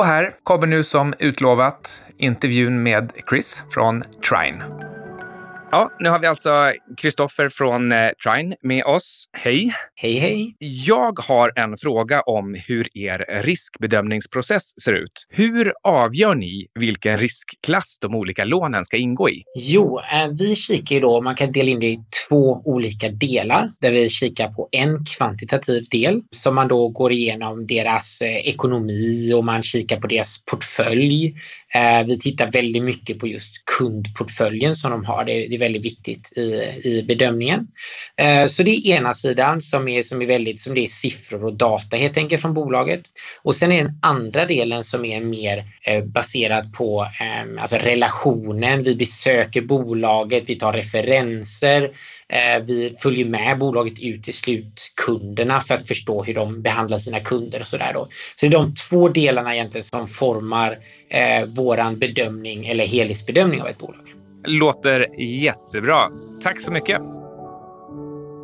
Och 0.00 0.06
här 0.06 0.34
kommer 0.44 0.66
nu 0.66 0.82
som 0.82 1.14
utlovat 1.18 2.02
intervjun 2.16 2.82
med 2.82 3.12
Chris 3.30 3.62
från 3.70 4.02
Trine. 4.28 4.64
Ja, 5.72 5.90
nu 6.00 6.08
har 6.08 6.18
vi 6.18 6.26
alltså 6.26 6.72
Kristoffer 6.96 7.48
från 7.48 7.92
eh, 7.92 8.08
Trine 8.24 8.56
med 8.62 8.84
oss. 8.84 9.24
Hej! 9.32 9.74
Hej, 9.94 10.18
hej. 10.18 10.56
Jag 10.58 11.18
har 11.18 11.52
en 11.56 11.76
fråga 11.76 12.20
om 12.20 12.56
hur 12.66 12.98
er 12.98 13.42
riskbedömningsprocess 13.42 14.82
ser 14.84 14.92
ut. 14.92 15.26
Hur 15.28 15.72
avgör 15.82 16.34
ni 16.34 16.66
vilken 16.74 17.18
riskklass 17.18 17.98
de 18.00 18.14
olika 18.14 18.44
lånen 18.44 18.84
ska 18.84 18.96
ingå 18.96 19.30
i? 19.30 19.42
Jo, 19.56 19.98
eh, 19.98 20.28
vi 20.38 20.56
kikar 20.56 20.94
ju 20.94 21.00
då, 21.00 21.20
man 21.20 21.34
kan 21.34 21.52
dela 21.52 21.70
in 21.70 21.80
det 21.80 21.86
i 21.86 22.00
två 22.28 22.62
olika 22.64 23.08
delar 23.08 23.70
där 23.80 23.90
vi 23.90 24.08
kikar 24.08 24.48
på 24.48 24.68
en 24.72 25.04
kvantitativ 25.04 25.84
del 25.90 26.22
som 26.30 26.54
man 26.54 26.68
då 26.68 26.88
går 26.88 27.12
igenom 27.12 27.66
deras 27.66 28.20
eh, 28.20 28.36
ekonomi 28.36 29.32
och 29.34 29.44
man 29.44 29.62
kikar 29.62 30.00
på 30.00 30.06
deras 30.06 30.44
portfölj. 30.44 31.34
Eh, 31.74 32.06
Vi 32.06 32.18
tittar 32.18 32.52
väldigt 32.52 32.82
mycket 32.82 33.18
på 33.18 33.26
just 33.28 33.64
kundportföljen 33.78 34.76
som 34.76 34.90
de 34.90 35.04
har. 35.04 35.24
Det 35.24 35.32
är, 35.32 35.48
det 35.48 35.54
är 35.54 35.58
väldigt 35.58 35.84
viktigt 35.84 36.32
i, 36.36 36.40
i 36.84 37.04
bedömningen. 37.08 37.66
Eh, 38.16 38.46
Så 38.46 38.62
det 38.62 38.70
är 38.70 38.86
ena 38.96 39.14
sidan 39.14 39.60
som 39.60 39.88
är, 39.88 40.02
som 40.02 40.22
är 40.22 40.26
väldigt, 40.26 40.60
som 40.60 40.74
det 40.74 40.80
är 40.80 40.86
siffror 40.88 41.44
och 41.44 41.54
data 41.54 41.96
helt 41.96 42.16
enkelt 42.16 42.42
från 42.42 42.54
bolaget. 42.54 43.00
Och 43.42 43.56
sen 43.56 43.72
är 43.72 43.84
den 43.84 43.98
andra 44.02 44.46
delen 44.46 44.84
som 44.84 45.04
är 45.04 45.20
mer 45.20 45.64
eh, 45.86 46.04
baserad 46.04 46.72
på 46.72 47.02
eh, 47.20 47.62
alltså 47.62 47.76
relationen. 47.76 48.82
Vi 48.82 48.94
besöker 48.94 49.60
bolaget, 49.60 50.44
vi 50.46 50.56
tar 50.56 50.72
referenser. 50.72 51.90
Eh, 52.30 52.62
vi 52.66 52.96
följer 53.02 53.24
med 53.24 53.58
bolaget 53.58 54.00
ut 54.00 54.24
till 54.24 54.34
slutkunderna 54.34 55.60
för 55.60 55.74
att 55.74 55.86
förstå 55.86 56.22
hur 56.22 56.34
de 56.34 56.62
behandlar 56.62 56.98
sina 56.98 57.20
kunder 57.20 57.60
och 57.60 57.66
sådär 57.66 57.92
då. 57.94 58.08
Så 58.36 58.46
det 58.46 58.46
är 58.46 58.50
de 58.50 58.74
två 58.74 59.08
delarna 59.08 59.54
egentligen 59.54 59.84
som 59.84 60.08
formar 60.08 60.78
eh, 61.08 61.46
våran 61.46 61.98
bedömning 61.98 62.66
eller 62.66 62.86
helhetsbedömning 62.86 63.62
av 63.62 63.68
ett 63.68 63.78
bolag. 63.78 64.14
Låter 64.46 65.20
jättebra. 65.20 66.10
Tack 66.42 66.60
så 66.60 66.70
mycket. 66.70 67.00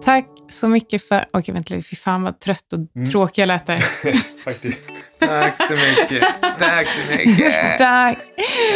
Tack 0.06 0.26
så 0.50 0.68
mycket 0.68 1.08
för... 1.08 1.24
Okej, 1.32 1.54
vänta 1.54 1.74
lite. 1.74 1.88
Fy 1.88 1.96
fan 1.96 2.22
vad 2.22 2.40
trött 2.40 2.72
och 2.72 2.78
Mm. 2.96 3.10
tråkig 3.10 3.42
jag 3.42 3.46
lät 3.46 3.66
där. 3.66 3.78
Faktiskt. 4.44 4.80
Tack 5.18 5.56
så 5.66 5.72
mycket. 5.72 6.24
Tack 6.58 6.88
så 6.88 7.16
mycket. 7.16 7.54
Tack. 7.78 8.18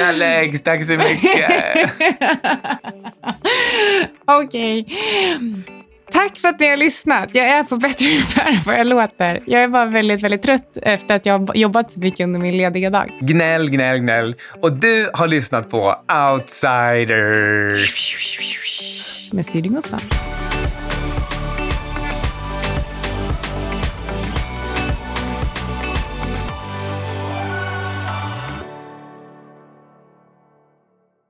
Alex, 0.08 0.62
tack 0.62 0.84
så 0.84 0.92
mycket. 0.92 1.50
Okej. 4.26 4.86
Tack 6.12 6.38
för 6.38 6.48
att 6.48 6.60
ni 6.60 6.68
har 6.68 6.76
lyssnat. 6.76 7.28
Jag 7.32 7.48
är 7.48 7.64
på 7.64 7.76
bättre 7.76 8.06
humör 8.06 8.48
än 8.50 8.62
vad 8.66 8.78
jag 8.78 8.86
låter. 8.86 9.42
Jag 9.46 9.62
är 9.62 9.68
bara 9.68 9.84
väldigt, 9.86 10.22
väldigt 10.22 10.42
trött 10.42 10.78
efter 10.82 11.14
att 11.14 11.26
jag 11.26 11.46
har 11.48 11.54
jobbat 11.56 11.92
så 11.92 12.00
mycket 12.00 12.24
under 12.24 12.40
min 12.40 12.56
lediga 12.56 12.90
dag. 12.90 13.12
Gnäll, 13.20 13.70
gnäll, 13.70 13.98
gnäll. 13.98 14.34
Och 14.62 14.72
du 14.72 15.10
har 15.14 15.26
lyssnat 15.28 15.70
på 15.70 15.96
Outsiders. 16.32 17.78
Med 19.32 19.46
Syding 19.46 19.76
och 19.76 19.84
Svamp. 19.84 20.14